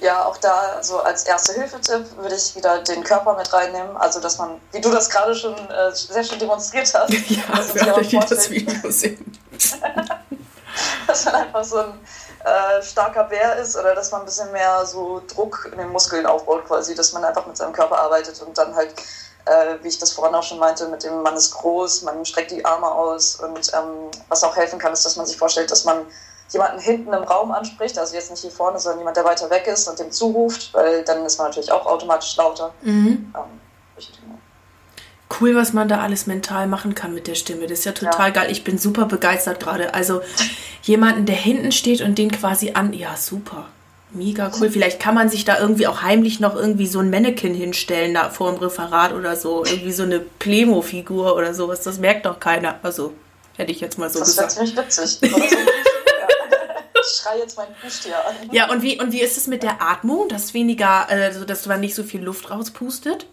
Ja, 0.00 0.26
auch 0.26 0.36
da 0.36 0.82
so 0.82 1.00
als 1.00 1.24
erste 1.24 1.54
Hilfetipp 1.54 2.16
würde 2.16 2.34
ich 2.34 2.54
wieder 2.54 2.78
den 2.78 3.02
Körper 3.02 3.36
mit 3.36 3.52
reinnehmen. 3.52 3.96
Also, 3.96 4.20
dass 4.20 4.38
man, 4.38 4.60
wie 4.72 4.80
du 4.80 4.90
das 4.90 5.10
gerade 5.10 5.34
schon 5.34 5.54
äh, 5.54 5.92
sehr 5.92 6.22
schön 6.22 6.38
demonstriert 6.38 6.92
hast, 6.94 7.10
ja, 7.28 7.42
dass, 7.56 7.72
für 7.72 7.92
alle, 7.92 8.04
die 8.04 8.18
das 8.18 8.50
Video 8.50 8.90
sehen. 8.90 9.38
dass 11.06 11.24
man 11.24 11.34
einfach 11.34 11.64
so 11.64 11.78
ein 11.78 12.00
äh, 12.44 12.82
starker 12.82 13.24
Bär 13.24 13.56
ist 13.56 13.76
oder 13.76 13.94
dass 13.94 14.12
man 14.12 14.20
ein 14.20 14.26
bisschen 14.26 14.52
mehr 14.52 14.84
so 14.86 15.20
Druck 15.26 15.68
in 15.72 15.78
den 15.78 15.88
Muskeln 15.88 16.26
aufbaut 16.26 16.66
quasi, 16.66 16.94
dass 16.94 17.12
man 17.12 17.24
einfach 17.24 17.46
mit 17.46 17.56
seinem 17.56 17.72
Körper 17.72 17.98
arbeitet 17.98 18.40
und 18.42 18.56
dann 18.56 18.74
halt, 18.76 18.94
äh, 19.46 19.76
wie 19.82 19.88
ich 19.88 19.98
das 19.98 20.12
vorhin 20.12 20.34
auch 20.34 20.42
schon 20.42 20.58
meinte, 20.58 20.86
mit 20.88 21.02
dem 21.02 21.22
man 21.22 21.34
ist 21.34 21.52
groß, 21.52 22.02
man 22.02 22.24
streckt 22.24 22.52
die 22.52 22.64
Arme 22.64 22.90
aus 22.90 23.36
und 23.36 23.72
ähm, 23.74 24.10
was 24.28 24.44
auch 24.44 24.54
helfen 24.54 24.78
kann, 24.78 24.92
ist, 24.92 25.04
dass 25.04 25.16
man 25.16 25.26
sich 25.26 25.36
vorstellt, 25.36 25.70
dass 25.70 25.84
man 25.84 26.06
jemanden 26.52 26.80
hinten 26.80 27.12
im 27.12 27.22
Raum 27.22 27.52
anspricht, 27.52 27.98
also 27.98 28.14
jetzt 28.14 28.30
nicht 28.30 28.40
hier 28.40 28.50
vorne, 28.50 28.78
sondern 28.78 29.00
jemand, 29.00 29.16
der 29.16 29.24
weiter 29.24 29.50
weg 29.50 29.66
ist 29.66 29.88
und 29.88 29.98
dem 29.98 30.10
zuruft, 30.10 30.72
weil 30.72 31.04
dann 31.04 31.24
ist 31.24 31.38
man 31.38 31.48
natürlich 31.48 31.70
auch 31.70 31.86
automatisch 31.86 32.36
lauter. 32.36 32.72
Mhm. 32.82 33.32
Ähm, 33.34 33.60
cool, 35.40 35.54
was 35.54 35.72
man 35.72 35.88
da 35.88 36.00
alles 36.00 36.26
mental 36.26 36.66
machen 36.66 36.94
kann 36.94 37.14
mit 37.14 37.26
der 37.26 37.34
Stimme. 37.34 37.66
Das 37.66 37.80
ist 37.80 37.84
ja 37.84 37.92
total 37.92 38.28
ja. 38.28 38.30
geil. 38.30 38.50
Ich 38.50 38.64
bin 38.64 38.78
super 38.78 39.06
begeistert 39.06 39.60
gerade. 39.60 39.94
Also 39.94 40.22
jemanden, 40.82 41.26
der 41.26 41.36
hinten 41.36 41.72
steht 41.72 42.00
und 42.00 42.16
den 42.18 42.30
quasi 42.30 42.72
an. 42.74 42.92
Ja, 42.92 43.16
super. 43.16 43.66
Mega 44.10 44.50
cool. 44.58 44.70
Vielleicht 44.70 45.00
kann 45.00 45.14
man 45.14 45.28
sich 45.28 45.44
da 45.44 45.58
irgendwie 45.58 45.86
auch 45.86 46.00
heimlich 46.00 46.40
noch 46.40 46.56
irgendwie 46.56 46.86
so 46.86 47.00
ein 47.00 47.10
Mannequin 47.10 47.54
hinstellen 47.54 48.14
da 48.14 48.30
vor 48.30 48.50
dem 48.50 48.58
Referat 48.58 49.12
oder 49.12 49.36
so. 49.36 49.64
Irgendwie 49.66 49.92
so 49.92 50.02
eine 50.02 50.20
Plemo-Figur 50.20 51.36
oder 51.36 51.52
sowas. 51.52 51.82
Das 51.82 51.98
merkt 51.98 52.24
doch 52.24 52.40
keiner. 52.40 52.76
Also 52.82 53.12
hätte 53.56 53.70
ich 53.70 53.80
jetzt 53.80 53.98
mal 53.98 54.08
so 54.08 54.20
das 54.20 54.28
gesagt. 54.28 54.56
Das 54.56 54.74
wäre 54.74 54.88
ziemlich 54.88 55.20
witzig. 55.20 55.30
schreie 57.28 57.40
jetzt 57.40 57.56
mein 57.56 57.74
Plüschtier 57.74 58.16
an. 58.24 58.34
Ja, 58.52 58.70
und 58.70 58.82
wie, 58.82 59.00
und 59.00 59.12
wie 59.12 59.20
ist 59.20 59.36
es 59.36 59.46
mit 59.46 59.62
der 59.62 59.82
Atmung? 59.82 60.28
Dass 60.28 60.54
weniger, 60.54 61.08
also 61.08 61.44
dass 61.44 61.66
man 61.66 61.80
nicht 61.80 61.94
so 61.94 62.02
viel 62.02 62.22
Luft 62.22 62.50
rauspustet? 62.50 63.26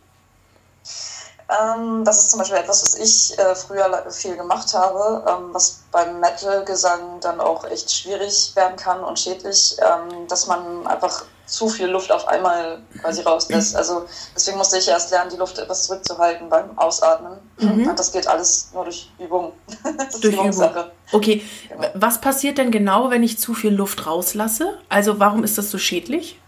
Ähm, 1.48 2.04
das 2.04 2.20
ist 2.20 2.32
zum 2.32 2.40
Beispiel 2.40 2.58
etwas, 2.58 2.82
was 2.82 2.96
ich 2.96 3.38
äh, 3.38 3.56
früher 3.56 4.12
viel 4.12 4.36
gemacht 4.36 4.74
habe, 4.74 5.24
ähm, 5.28 5.54
was 5.54 5.84
beim 5.92 6.20
Metal-Gesang 6.20 7.20
dann 7.22 7.40
auch 7.40 7.66
echt 7.66 7.92
schwierig 7.92 8.56
werden 8.56 8.76
kann 8.78 9.04
und 9.04 9.20
schädlich, 9.20 9.78
ähm, 9.80 10.28
dass 10.28 10.48
man 10.48 10.88
einfach 10.88 11.26
zu 11.46 11.70
viel 11.70 11.88
Luft 11.88 12.12
auf 12.12 12.28
einmal 12.28 12.80
quasi 13.02 13.22
rauslässt. 13.22 13.76
Also 13.76 14.06
deswegen 14.36 14.58
musste 14.58 14.78
ich 14.78 14.88
erst 14.88 15.12
lernen, 15.12 15.30
die 15.30 15.38
Luft 15.38 15.58
etwas 15.58 15.86
zurückzuhalten 15.86 16.50
beim 16.50 16.78
Ausatmen. 16.78 17.38
Mhm. 17.60 17.90
Und 17.90 18.00
das 18.00 18.12
geht 18.12 18.28
alles 18.28 18.70
nur 18.74 18.86
durch 18.86 19.12
Übung. 19.20 19.54
das 19.98 20.20
durch 20.20 20.36
Übung. 20.36 20.72
Okay, 21.12 21.44
genau. 21.70 21.88
was 21.94 22.20
passiert 22.20 22.58
denn 22.58 22.72
genau, 22.72 23.10
wenn 23.10 23.24
ich 23.24 23.40
zu 23.40 23.54
viel 23.54 23.74
Luft 23.74 24.06
rauslasse? 24.06 24.80
Also 24.90 25.20
warum 25.20 25.44
ist 25.44 25.58
das 25.58 25.72
so 25.72 25.78
schädlich? 25.78 26.40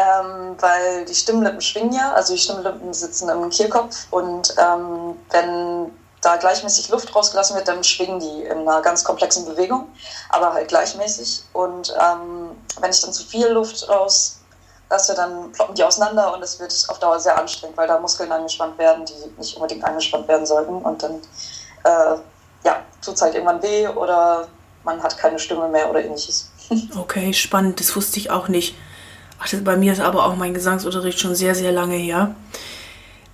ähm, 0.00 0.56
weil 0.58 1.04
die 1.04 1.14
Stimmlippen 1.14 1.60
schwingen 1.60 1.92
ja, 1.92 2.12
also 2.12 2.34
die 2.34 2.38
Stimmlippen 2.38 2.92
sitzen 2.92 3.28
im 3.28 3.50
Kehlkopf 3.50 4.06
und 4.10 4.54
ähm, 4.58 5.16
wenn 5.30 5.90
da 6.20 6.36
gleichmäßig 6.36 6.88
Luft 6.90 7.14
rausgelassen 7.14 7.56
wird, 7.56 7.68
dann 7.68 7.82
schwingen 7.82 8.20
die 8.20 8.42
in 8.42 8.58
einer 8.58 8.82
ganz 8.82 9.04
komplexen 9.04 9.46
Bewegung, 9.46 9.88
aber 10.28 10.52
halt 10.52 10.68
gleichmäßig. 10.68 11.44
Und 11.52 11.94
ähm, 11.98 12.50
wenn 12.80 12.90
ich 12.90 13.00
dann 13.00 13.12
zu 13.12 13.24
viel 13.24 13.48
Luft 13.48 13.88
rauslasse, 13.88 15.14
dann 15.14 15.52
ploppen 15.52 15.74
die 15.74 15.84
auseinander 15.84 16.34
und 16.34 16.42
es 16.42 16.60
wird 16.60 16.74
auf 16.88 16.98
Dauer 16.98 17.18
sehr 17.18 17.38
anstrengend, 17.38 17.76
weil 17.76 17.88
da 17.88 17.98
Muskeln 17.98 18.30
angespannt 18.30 18.76
werden, 18.78 19.04
die 19.06 19.38
nicht 19.38 19.56
unbedingt 19.56 19.84
angespannt 19.84 20.28
werden 20.28 20.44
sollten. 20.44 20.76
Und 20.76 21.02
dann 21.02 21.14
äh, 21.84 22.18
ja, 22.64 22.82
tut 23.02 23.14
es 23.14 23.22
halt 23.22 23.34
irgendwann 23.34 23.62
weh 23.62 23.88
oder 23.88 24.46
man 24.84 25.02
hat 25.02 25.16
keine 25.16 25.38
Stimme 25.38 25.68
mehr 25.68 25.88
oder 25.88 26.04
ähnliches. 26.04 26.50
Okay, 26.96 27.32
spannend, 27.32 27.80
das 27.80 27.96
wusste 27.96 28.20
ich 28.20 28.30
auch 28.30 28.46
nicht. 28.46 28.76
Ach, 29.40 29.48
das, 29.48 29.64
bei 29.64 29.76
mir 29.76 29.92
ist 29.92 30.00
aber 30.00 30.24
auch 30.24 30.36
mein 30.36 30.54
Gesangsunterricht 30.54 31.18
schon 31.18 31.34
sehr, 31.34 31.56
sehr 31.56 31.72
lange 31.72 31.96
her. 31.96 32.36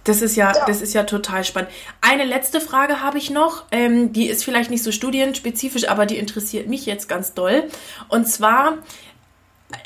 Das 0.07 0.23
ist 0.23 0.37
ja, 0.37 0.53
ja, 0.53 0.65
das 0.67 0.81
ist 0.81 0.95
ja 0.95 1.03
total 1.03 1.45
spannend. 1.45 1.71
Eine 2.01 2.25
letzte 2.25 2.61
Frage 2.61 3.03
habe 3.03 3.19
ich 3.19 3.31
noch. 3.31 3.65
Ähm, 3.73 4.13
die 4.13 4.29
ist 4.29 4.45
vielleicht 4.45 4.71
nicht 4.71 4.85
so 4.85 4.93
studienspezifisch, 4.93 5.89
aber 5.89 6.07
die 6.07 6.17
interessiert 6.17 6.69
mich 6.69 6.87
jetzt 6.87 7.09
ganz 7.09 7.35
doll. 7.35 7.65
Und 8.09 8.29
zwar, 8.29 8.79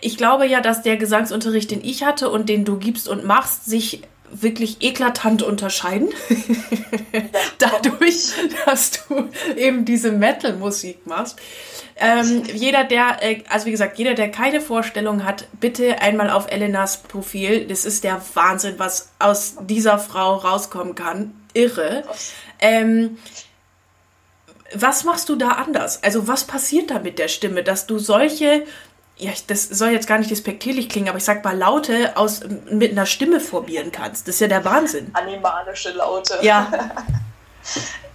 ich 0.02 0.18
glaube 0.18 0.46
ja, 0.46 0.61
dass 0.61 0.83
der 0.83 0.98
Gesangsunterricht, 0.98 1.70
den 1.70 1.83
ich 1.83 2.04
hatte 2.04 2.28
und 2.28 2.50
den 2.50 2.66
du 2.66 2.76
gibst 2.76 3.09
und 3.09 3.24
machst, 3.24 3.64
sich 3.64 4.02
wirklich 4.30 4.82
eklatant 4.82 5.42
unterscheiden. 5.42 6.08
Dadurch, 7.58 8.32
dass 8.64 9.06
du 9.06 9.28
eben 9.56 9.84
diese 9.84 10.12
Metal-Musik 10.12 11.06
machst. 11.06 11.38
Ähm, 11.96 12.44
jeder, 12.54 12.84
der, 12.84 13.22
äh, 13.22 13.42
also 13.48 13.66
wie 13.66 13.72
gesagt, 13.72 13.98
jeder, 13.98 14.14
der 14.14 14.30
keine 14.30 14.60
Vorstellung 14.60 15.24
hat, 15.24 15.46
bitte 15.60 16.00
einmal 16.00 16.30
auf 16.30 16.50
Elenas 16.50 16.98
Profil. 16.98 17.66
Das 17.66 17.84
ist 17.84 18.04
der 18.04 18.22
Wahnsinn, 18.34 18.74
was 18.78 19.10
aus 19.18 19.56
dieser 19.60 19.98
Frau 19.98 20.36
rauskommen 20.36 20.94
kann. 20.94 21.34
Irre. 21.52 22.04
Ähm, 22.58 23.18
was 24.72 25.04
machst 25.04 25.28
du 25.28 25.36
da 25.36 25.48
anders? 25.48 26.02
Also 26.02 26.28
was 26.28 26.44
passiert 26.44 26.90
da 26.90 27.00
mit 27.00 27.18
der 27.18 27.28
Stimme, 27.28 27.62
dass 27.62 27.86
du 27.86 27.98
solche, 27.98 28.64
ja, 29.20 29.33
das 29.46 29.64
soll 29.64 29.90
jetzt 29.90 30.06
gar 30.06 30.18
nicht 30.18 30.30
despektierlich 30.30 30.88
klingen, 30.88 31.09
aber 31.09 31.18
ich 31.18 31.24
sag 31.24 31.44
mal 31.44 31.56
Laute 31.56 32.16
aus, 32.16 32.40
mit 32.70 32.92
einer 32.92 33.06
Stimme 33.06 33.38
formieren 33.38 33.92
kannst. 33.92 34.26
Das 34.26 34.37
ist 34.37 34.40
ja 34.40 34.48
der 34.48 34.64
Wahnsinn. 34.64 35.11
Animalische 35.12 35.92
Laute. 35.92 36.38
Ja. 36.42 36.70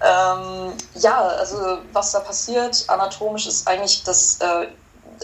Ähm, 0.02 0.74
ja, 0.96 1.20
also 1.20 1.78
was 1.94 2.12
da 2.12 2.20
passiert 2.20 2.84
anatomisch 2.88 3.48
ist 3.48 3.68
eigentlich, 3.68 4.04
dass 4.04 4.40
äh, 4.42 4.68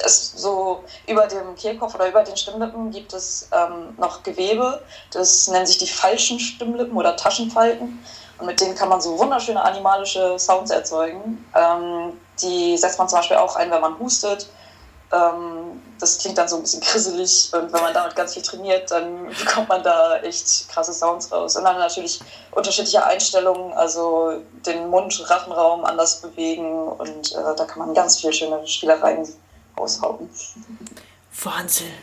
es 0.06 0.32
so 0.34 0.84
über 1.08 1.28
dem 1.28 1.56
Kehlkopf 1.56 1.96
oder 1.96 2.08
über 2.08 2.24
den 2.24 2.38
Stimmlippen 2.38 2.92
gibt 2.92 3.14
es 3.14 3.50
ähm, 3.52 3.96
noch 3.98 4.24
Gewebe. 4.24 4.82
Das 5.12 5.48
nennen 5.50 5.66
sich 5.66 5.78
die 5.78 5.88
falschen 5.88 6.40
Stimmlippen 6.40 6.96
oder 6.96 7.16
Taschenfalten. 7.16 8.04
Und 8.38 8.46
mit 8.46 8.62
denen 8.62 8.76
kann 8.76 8.90
man 8.90 9.02
so 9.02 9.20
wunderschöne 9.20 9.62
animalische 9.62 10.40
Sounds 10.40 10.72
erzeugen. 10.72 11.46
Ähm, 11.54 12.14
die 12.42 12.78
setzt 12.78 12.98
man 12.98 13.10
zum 13.10 13.20
Beispiel 13.20 13.38
auch 13.38 13.56
ein, 13.56 13.70
wenn 13.72 13.82
man 13.82 14.00
hustet 14.00 14.48
das 15.12 16.18
klingt 16.18 16.38
dann 16.38 16.48
so 16.48 16.56
ein 16.56 16.62
bisschen 16.62 16.82
grisselig 16.82 17.50
und 17.54 17.72
wenn 17.72 17.82
man 17.82 17.94
damit 17.94 18.16
ganz 18.16 18.34
viel 18.34 18.44
trainiert, 18.44 18.90
dann 18.92 19.28
bekommt 19.40 19.70
man 19.70 19.84
da 19.84 20.18
echt 20.22 20.70
krasse 20.70 20.94
Sounds 20.94 21.32
raus. 21.32 21.56
Und 21.56 21.64
dann 21.64 21.78
natürlich 21.78 22.20
unterschiedliche 22.52 23.06
Einstellungen, 23.06 23.74
also 23.74 24.42
den 24.66 24.90
Mund-Rachenraum 24.90 25.86
anders 25.86 26.22
bewegen 26.22 26.88
und 26.88 27.32
äh, 27.34 27.56
da 27.56 27.66
kann 27.66 27.80
man 27.80 27.94
ganz 27.94 28.20
viel 28.20 28.34
schöne 28.34 28.66
Spielereien 28.68 29.28
raushauen. 29.78 30.30
Wahnsinn. 31.44 31.94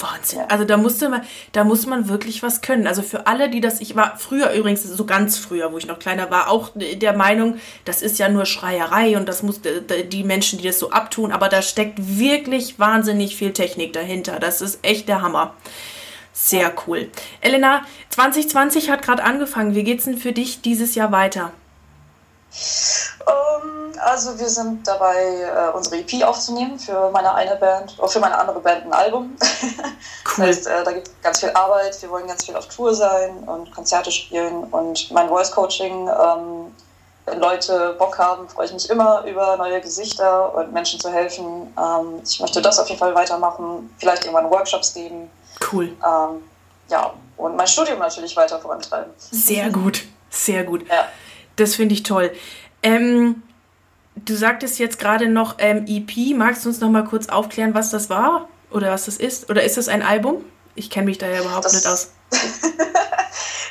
Wahnsinn. 0.00 0.40
Also 0.48 0.64
da 0.64 0.76
musste 0.76 1.08
man, 1.08 1.22
da 1.52 1.64
muss 1.64 1.86
man 1.86 2.08
wirklich 2.08 2.42
was 2.42 2.62
können. 2.62 2.86
Also 2.86 3.02
für 3.02 3.26
alle, 3.26 3.48
die 3.48 3.60
das, 3.60 3.80
ich 3.80 3.94
war 3.94 4.16
früher 4.18 4.50
übrigens, 4.52 4.82
so 4.82 5.04
ganz 5.04 5.38
früher, 5.38 5.72
wo 5.72 5.78
ich 5.78 5.86
noch 5.86 5.98
kleiner 5.98 6.30
war, 6.30 6.50
auch 6.50 6.70
der 6.74 7.12
Meinung, 7.16 7.58
das 7.84 8.02
ist 8.02 8.18
ja 8.18 8.28
nur 8.28 8.46
Schreierei 8.46 9.16
und 9.16 9.28
das 9.28 9.42
muss 9.42 9.60
die 9.60 10.24
Menschen, 10.24 10.58
die 10.58 10.66
das 10.66 10.78
so 10.78 10.90
abtun, 10.90 11.32
aber 11.32 11.48
da 11.48 11.62
steckt 11.62 12.18
wirklich 12.18 12.78
wahnsinnig 12.78 13.36
viel 13.36 13.52
Technik 13.52 13.92
dahinter. 13.92 14.40
Das 14.40 14.60
ist 14.60 14.80
echt 14.82 15.08
der 15.08 15.22
Hammer. 15.22 15.54
Sehr 16.32 16.72
cool. 16.86 17.08
Elena, 17.40 17.86
2020 18.08 18.90
hat 18.90 19.02
gerade 19.02 19.22
angefangen. 19.22 19.76
Wie 19.76 19.84
geht's 19.84 20.04
denn 20.04 20.18
für 20.18 20.32
dich 20.32 20.62
dieses 20.62 20.96
Jahr 20.96 21.12
weiter? 21.12 21.52
Ähm, 23.26 23.92
also 24.00 24.38
wir 24.38 24.48
sind 24.48 24.86
dabei, 24.86 25.72
uh, 25.72 25.76
unsere 25.76 25.98
EP 25.98 26.24
aufzunehmen 26.24 26.78
für 26.78 27.10
meine 27.10 27.34
eine 27.34 27.56
Band, 27.56 27.98
oder 27.98 28.08
für 28.08 28.20
meine 28.20 28.38
andere 28.38 28.60
Band 28.60 28.86
ein 28.86 28.92
Album. 28.92 29.36
Cool. 30.36 30.46
Das 30.46 30.56
heißt, 30.56 30.66
uh, 30.66 30.84
da 30.84 30.92
gibt 30.92 31.06
es 31.06 31.14
ganz 31.22 31.40
viel 31.40 31.50
Arbeit, 31.50 32.00
wir 32.02 32.10
wollen 32.10 32.26
ganz 32.26 32.44
viel 32.44 32.56
auf 32.56 32.66
Tour 32.66 32.94
sein 32.94 33.44
und 33.46 33.70
Konzerte 33.72 34.10
spielen 34.10 34.64
und 34.64 35.10
mein 35.12 35.28
Voice 35.28 35.52
Coaching 35.52 36.08
ähm, 36.08 36.74
wenn 37.26 37.40
Leute 37.40 37.94
Bock 37.98 38.18
haben, 38.18 38.48
freue 38.48 38.66
ich 38.66 38.72
mich 38.72 38.90
immer 38.90 39.24
über 39.24 39.56
neue 39.56 39.80
Gesichter 39.80 40.54
und 40.54 40.72
Menschen 40.72 41.00
zu 41.00 41.10
helfen. 41.10 41.72
Ähm, 41.78 42.20
ich 42.22 42.40
möchte 42.40 42.60
das 42.60 42.78
auf 42.78 42.88
jeden 42.88 42.98
Fall 42.98 43.14
weitermachen, 43.14 43.94
vielleicht 43.98 44.24
irgendwann 44.24 44.50
Workshops 44.50 44.92
geben. 44.92 45.30
Cool. 45.72 45.86
Ähm, 46.04 46.42
ja, 46.88 47.14
und 47.36 47.56
mein 47.56 47.66
Studium 47.66 47.98
natürlich 47.98 48.36
weiter 48.36 48.58
vorantreiben. 48.58 49.12
Sehr 49.16 49.70
gut, 49.70 50.04
sehr 50.28 50.64
gut. 50.64 50.86
Ja. 50.88 51.08
Das 51.56 51.74
finde 51.74 51.94
ich 51.94 52.02
toll. 52.02 52.32
Ähm, 52.82 53.42
du 54.16 54.34
sagtest 54.34 54.78
jetzt 54.78 54.98
gerade 54.98 55.28
noch 55.28 55.56
ähm, 55.58 55.86
EP. 55.86 56.36
Magst 56.36 56.64
du 56.64 56.68
uns 56.68 56.80
noch 56.80 56.90
mal 56.90 57.04
kurz 57.04 57.28
aufklären, 57.28 57.74
was 57.74 57.90
das 57.90 58.10
war 58.10 58.48
oder 58.70 58.90
was 58.90 59.06
das 59.06 59.16
ist? 59.16 59.50
Oder 59.50 59.64
ist 59.64 59.76
das 59.76 59.88
ein 59.88 60.02
Album? 60.02 60.44
Ich 60.74 60.90
kenne 60.90 61.06
mich 61.06 61.18
da 61.18 61.28
ja 61.28 61.40
überhaupt 61.40 61.64
das 61.64 61.74
nicht 61.74 61.86
aus. 61.86 62.12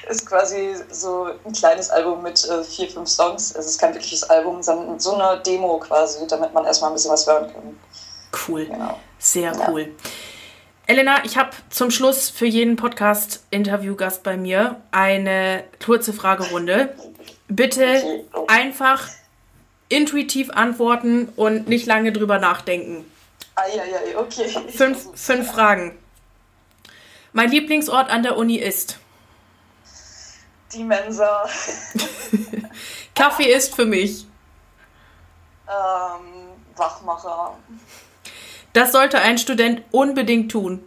ist 0.09 0.25
quasi 0.25 0.75
so 0.91 1.27
ein 1.45 1.53
kleines 1.53 1.89
Album 1.89 2.23
mit 2.23 2.43
äh, 2.45 2.63
vier, 2.63 2.89
fünf 2.89 3.09
Songs. 3.09 3.53
Es 3.55 3.65
ist 3.65 3.79
kein 3.79 3.93
wirkliches 3.93 4.23
Album, 4.23 4.61
sondern 4.61 4.99
so 4.99 5.15
eine 5.15 5.41
Demo 5.41 5.79
quasi, 5.79 6.25
damit 6.27 6.53
man 6.53 6.65
erstmal 6.65 6.91
ein 6.91 6.93
bisschen 6.93 7.11
was 7.11 7.27
hören 7.27 7.51
kann. 7.51 7.79
Cool. 8.47 8.65
Genau. 8.65 8.99
Sehr 9.19 9.53
ja. 9.53 9.69
cool. 9.69 9.93
Elena, 10.85 11.23
ich 11.23 11.37
habe 11.37 11.51
zum 11.69 11.91
Schluss 11.91 12.29
für 12.29 12.45
jeden 12.45 12.75
Podcast-Interviewgast 12.75 14.21
bei 14.21 14.35
mir 14.35 14.81
eine 14.91 15.63
kurze 15.83 16.11
Fragerunde. 16.11 16.93
Bitte 17.55 18.25
einfach 18.47 19.07
intuitiv 19.89 20.49
antworten 20.49 21.29
und 21.35 21.67
nicht 21.67 21.85
lange 21.85 22.11
drüber 22.11 22.39
nachdenken. 22.39 23.05
Eieiei, 23.55 24.17
okay. 24.17 24.49
Fünf, 24.69 25.07
fünf 25.13 25.51
Fragen. 25.51 25.97
Mein 27.31 27.51
Lieblingsort 27.51 28.09
an 28.09 28.23
der 28.23 28.37
Uni 28.37 28.57
ist? 28.57 28.97
Die 30.73 30.83
Mensa. 30.83 31.47
Kaffee 33.15 33.51
ist 33.51 33.75
für 33.75 33.85
mich. 33.85 34.25
Ähm, 35.67 36.49
Wachmacher. 36.75 37.55
Das 38.73 38.91
sollte 38.91 39.19
ein 39.19 39.37
Student 39.37 39.83
unbedingt 39.91 40.51
tun. 40.51 40.83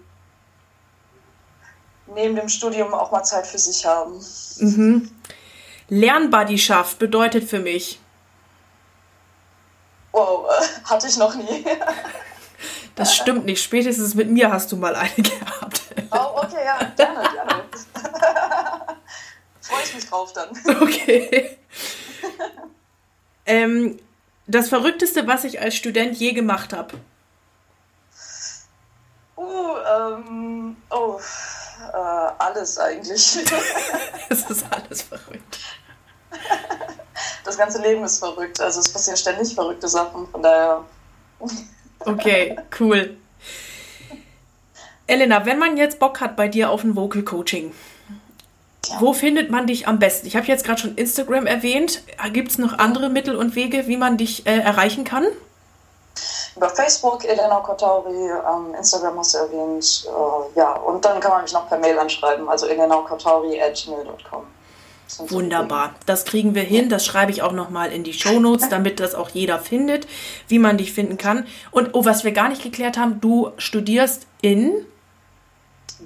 Neben 2.12 2.34
dem 2.34 2.48
Studium 2.48 2.92
auch 2.94 3.12
mal 3.12 3.22
Zeit 3.22 3.46
für 3.46 3.58
sich 3.58 3.86
haben. 3.86 4.20
Mhm. 4.58 5.10
Lernbuddyschaft 5.88 6.98
bedeutet 6.98 7.44
für 7.48 7.60
mich. 7.60 8.00
Wow, 10.12 10.48
hatte 10.84 11.06
ich 11.06 11.16
noch 11.16 11.34
nie. 11.34 11.64
Das 12.96 13.14
stimmt 13.14 13.44
nicht. 13.44 13.62
Spätestens 13.62 14.14
mit 14.14 14.30
mir 14.30 14.50
hast 14.50 14.72
du 14.72 14.76
mal 14.76 14.96
eine 14.96 15.14
gehabt. 15.16 15.82
Oh, 16.10 16.42
okay, 16.42 16.64
ja, 16.64 16.78
gerne, 16.96 17.28
gerne. 17.28 17.64
Freue 19.60 19.82
ich 19.84 19.94
mich 19.94 20.06
drauf 20.08 20.32
dann. 20.32 20.48
Okay. 20.80 21.58
ähm, 23.44 23.98
das 24.46 24.70
Verrückteste, 24.70 25.26
was 25.26 25.44
ich 25.44 25.60
als 25.60 25.76
Student 25.76 26.16
je 26.16 26.32
gemacht 26.32 26.72
habe. 26.72 26.98
Uh, 29.36 29.76
ähm, 29.86 30.76
oh, 30.88 31.20
äh, 31.92 32.32
alles 32.38 32.78
eigentlich. 32.78 33.38
es 34.28 34.50
ist 34.50 34.64
alles 34.70 35.02
verrückt. 35.02 35.58
Das 37.44 37.56
ganze 37.56 37.80
Leben 37.80 38.04
ist 38.04 38.18
verrückt. 38.18 38.60
Also 38.60 38.80
es 38.80 38.92
passieren 38.92 39.16
ständig 39.16 39.54
verrückte 39.54 39.88
Sachen. 39.88 40.26
Von 40.28 40.42
daher. 40.42 40.84
Okay, 42.00 42.58
cool. 42.80 43.16
Elena, 45.06 45.46
wenn 45.46 45.58
man 45.58 45.76
jetzt 45.76 45.98
Bock 45.98 46.20
hat 46.20 46.36
bei 46.36 46.48
dir 46.48 46.70
auf 46.70 46.82
ein 46.82 46.96
Vocal 46.96 47.22
Coaching, 47.22 47.72
ja. 48.86 49.00
wo 49.00 49.12
findet 49.12 49.50
man 49.50 49.66
dich 49.66 49.86
am 49.86 49.98
besten? 49.98 50.26
Ich 50.26 50.36
habe 50.36 50.46
jetzt 50.46 50.64
gerade 50.64 50.80
schon 50.80 50.96
Instagram 50.96 51.46
erwähnt. 51.46 52.02
Gibt 52.32 52.50
es 52.50 52.58
noch 52.58 52.78
andere 52.78 53.08
Mittel 53.08 53.36
und 53.36 53.54
Wege, 53.54 53.86
wie 53.86 53.96
man 53.96 54.16
dich 54.16 54.46
äh, 54.46 54.58
erreichen 54.58 55.04
kann? 55.04 55.24
Über 56.56 56.70
Facebook, 56.70 57.24
Elena 57.24 57.60
Kotauri, 57.60 58.30
ähm, 58.30 58.74
Instagram 58.74 59.18
hast 59.18 59.34
du 59.34 59.38
erwähnt. 59.38 60.06
Äh, 60.06 60.58
ja, 60.58 60.72
und 60.72 61.04
dann 61.04 61.20
kann 61.20 61.32
man 61.32 61.42
mich 61.42 61.52
noch 61.52 61.68
per 61.68 61.78
Mail 61.78 61.98
anschreiben, 61.98 62.48
also 62.48 62.66
elenakotauri.gmail.com. 62.66 64.46
Wunderbar. 65.28 65.94
Das 66.06 66.24
kriegen 66.24 66.54
wir 66.54 66.62
hin. 66.62 66.88
Das 66.88 67.06
schreibe 67.06 67.30
ich 67.30 67.42
auch 67.42 67.52
nochmal 67.52 67.92
in 67.92 68.02
die 68.02 68.12
Show 68.12 68.40
Notes, 68.40 68.68
damit 68.68 68.98
das 68.98 69.14
auch 69.14 69.28
jeder 69.28 69.58
findet, 69.58 70.08
wie 70.48 70.58
man 70.58 70.78
dich 70.78 70.92
finden 70.92 71.16
kann. 71.16 71.46
Und 71.70 71.90
oh, 71.92 72.04
was 72.04 72.24
wir 72.24 72.32
gar 72.32 72.48
nicht 72.48 72.62
geklärt 72.62 72.98
haben, 72.98 73.20
du 73.20 73.52
studierst 73.56 74.26
in 74.40 74.84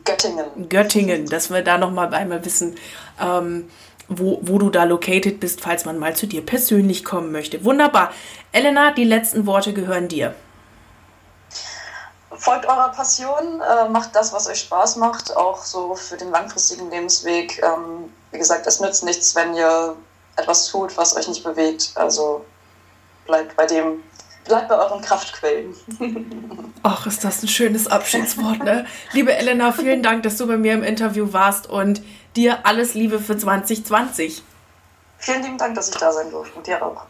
Göttingen. 0.05 0.69
Göttingen, 0.69 1.27
dass 1.27 1.51
wir 1.51 1.63
da 1.63 1.79
nochmal 1.79 2.13
einmal 2.15 2.45
wissen, 2.45 2.77
ähm, 3.21 3.71
wo, 4.11 4.41
wo 4.43 4.59
du 4.59 4.69
da 4.69 4.85
located 4.85 5.41
bist, 5.41 5.63
falls 5.63 5.87
man 5.87 5.99
mal 5.99 6.15
zu 6.15 6.27
dir 6.27 6.45
persönlich 6.45 7.05
kommen 7.05 7.33
möchte. 7.33 7.65
Wunderbar. 7.65 8.13
Elena, 8.53 8.93
die 8.93 9.05
letzten 9.05 9.47
Worte 9.47 9.73
gehören 9.73 10.09
dir 10.09 10.35
folgt 12.41 12.67
eurer 12.67 12.89
Passion, 12.89 13.61
äh, 13.61 13.89
macht 13.89 14.17
das, 14.17 14.33
was 14.33 14.49
euch 14.49 14.61
Spaß 14.61 14.97
macht, 14.97 15.37
auch 15.37 15.63
so 15.63 15.95
für 15.95 16.17
den 16.17 16.31
langfristigen 16.31 16.91
Lebensweg. 16.91 17.63
Ähm, 17.63 18.13
wie 18.31 18.39
gesagt, 18.39 18.67
es 18.67 18.81
nützt 18.81 19.05
nichts, 19.05 19.35
wenn 19.37 19.55
ihr 19.55 19.95
etwas 20.37 20.67
tut, 20.69 20.97
was 20.97 21.17
euch 21.17 21.29
nicht 21.29 21.45
bewegt. 21.45 21.93
Also 21.95 22.45
bleibt 23.27 23.57
bei 23.57 23.67
dem, 23.67 24.03
bleibt 24.51 24.69
bei 24.69 24.77
euren 24.77 25.01
Kraftquellen. 25.01 25.75
Ach, 26.83 27.07
ist 27.07 27.23
das 27.23 27.43
ein 27.43 27.49
schönes 27.49 27.87
Abschiedswort, 27.87 28.65
ne? 28.65 28.85
Liebe 29.13 29.33
Elena, 29.33 29.71
vielen 29.71 30.03
Dank, 30.03 30.25
dass 30.25 30.37
du 30.39 30.47
bei 30.49 30.57
mir 30.57 30.75
im 30.75 30.83
Interview 30.83 31.33
warst 31.33 31.71
und 31.71 32.03
dir 32.35 32.67
alles 32.67 32.95
Liebe 32.95 33.21
für 33.21 33.39
2020. 33.39 34.43
Vielen 35.19 35.43
lieben 35.45 35.59
Dank, 35.59 35.77
dass 35.77 35.91
ich 35.91 35.97
da 35.97 36.11
sein 36.11 36.33
durfte 36.33 36.57
und 36.57 36.67
dir 36.67 36.85
auch. 36.85 37.05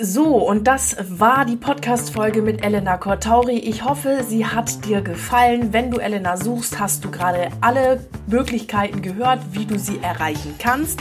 So, 0.00 0.36
und 0.36 0.68
das 0.68 0.96
war 1.00 1.44
die 1.44 1.56
Podcast-Folge 1.56 2.40
mit 2.40 2.64
Elena 2.64 2.98
Cortauri. 2.98 3.58
Ich 3.58 3.82
hoffe, 3.82 4.22
sie 4.22 4.46
hat 4.46 4.84
dir 4.84 5.00
gefallen. 5.00 5.72
Wenn 5.72 5.90
du 5.90 5.98
Elena 5.98 6.36
suchst, 6.36 6.78
hast 6.78 7.04
du 7.04 7.10
gerade 7.10 7.50
alle 7.60 8.06
Möglichkeiten 8.28 9.02
gehört, 9.02 9.40
wie 9.50 9.66
du 9.66 9.76
sie 9.76 9.98
erreichen 9.98 10.54
kannst. 10.60 11.00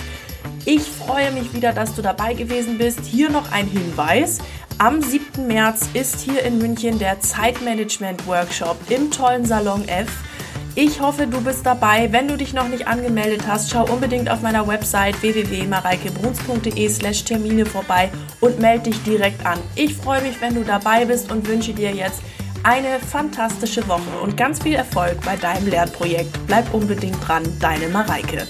Ich 0.65 0.81
freue 0.81 1.31
mich 1.31 1.53
wieder, 1.53 1.73
dass 1.73 1.93
du 1.93 2.01
dabei 2.01 2.33
gewesen 2.33 2.79
bist. 2.79 3.01
Hier 3.05 3.29
noch 3.29 3.51
ein 3.51 3.67
Hinweis. 3.67 4.39
Am 4.79 5.01
7. 5.01 5.47
März 5.47 5.89
ist 5.95 6.19
hier 6.19 6.43
in 6.43 6.59
München 6.59 6.99
der 6.99 7.19
Zeitmanagement-Workshop 7.19 8.77
im 8.91 9.09
tollen 9.09 9.43
Salon 9.43 9.87
F. 9.87 10.07
Ich 10.75 11.01
hoffe, 11.01 11.25
du 11.25 11.41
bist 11.41 11.65
dabei. 11.65 12.11
Wenn 12.11 12.27
du 12.27 12.37
dich 12.37 12.53
noch 12.53 12.67
nicht 12.67 12.87
angemeldet 12.87 13.47
hast, 13.47 13.71
schau 13.71 13.91
unbedingt 13.91 14.29
auf 14.29 14.43
meiner 14.43 14.67
Website 14.67 15.19
www.mareikebruns.de 15.23 16.89
slash 16.89 17.23
Termine 17.23 17.65
vorbei 17.65 18.11
und 18.39 18.59
melde 18.59 18.91
dich 18.91 19.01
direkt 19.01 19.43
an. 19.47 19.57
Ich 19.73 19.95
freue 19.95 20.21
mich, 20.21 20.39
wenn 20.41 20.53
du 20.53 20.63
dabei 20.63 21.05
bist 21.05 21.31
und 21.31 21.47
wünsche 21.47 21.73
dir 21.73 21.91
jetzt 21.91 22.21
eine 22.61 22.99
fantastische 22.99 23.87
Woche 23.87 24.19
und 24.21 24.37
ganz 24.37 24.61
viel 24.61 24.75
Erfolg 24.75 25.19
bei 25.25 25.37
deinem 25.37 25.69
Lernprojekt. 25.69 26.37
Bleib 26.45 26.71
unbedingt 26.71 27.27
dran, 27.27 27.41
deine 27.59 27.87
Mareike. 27.87 28.45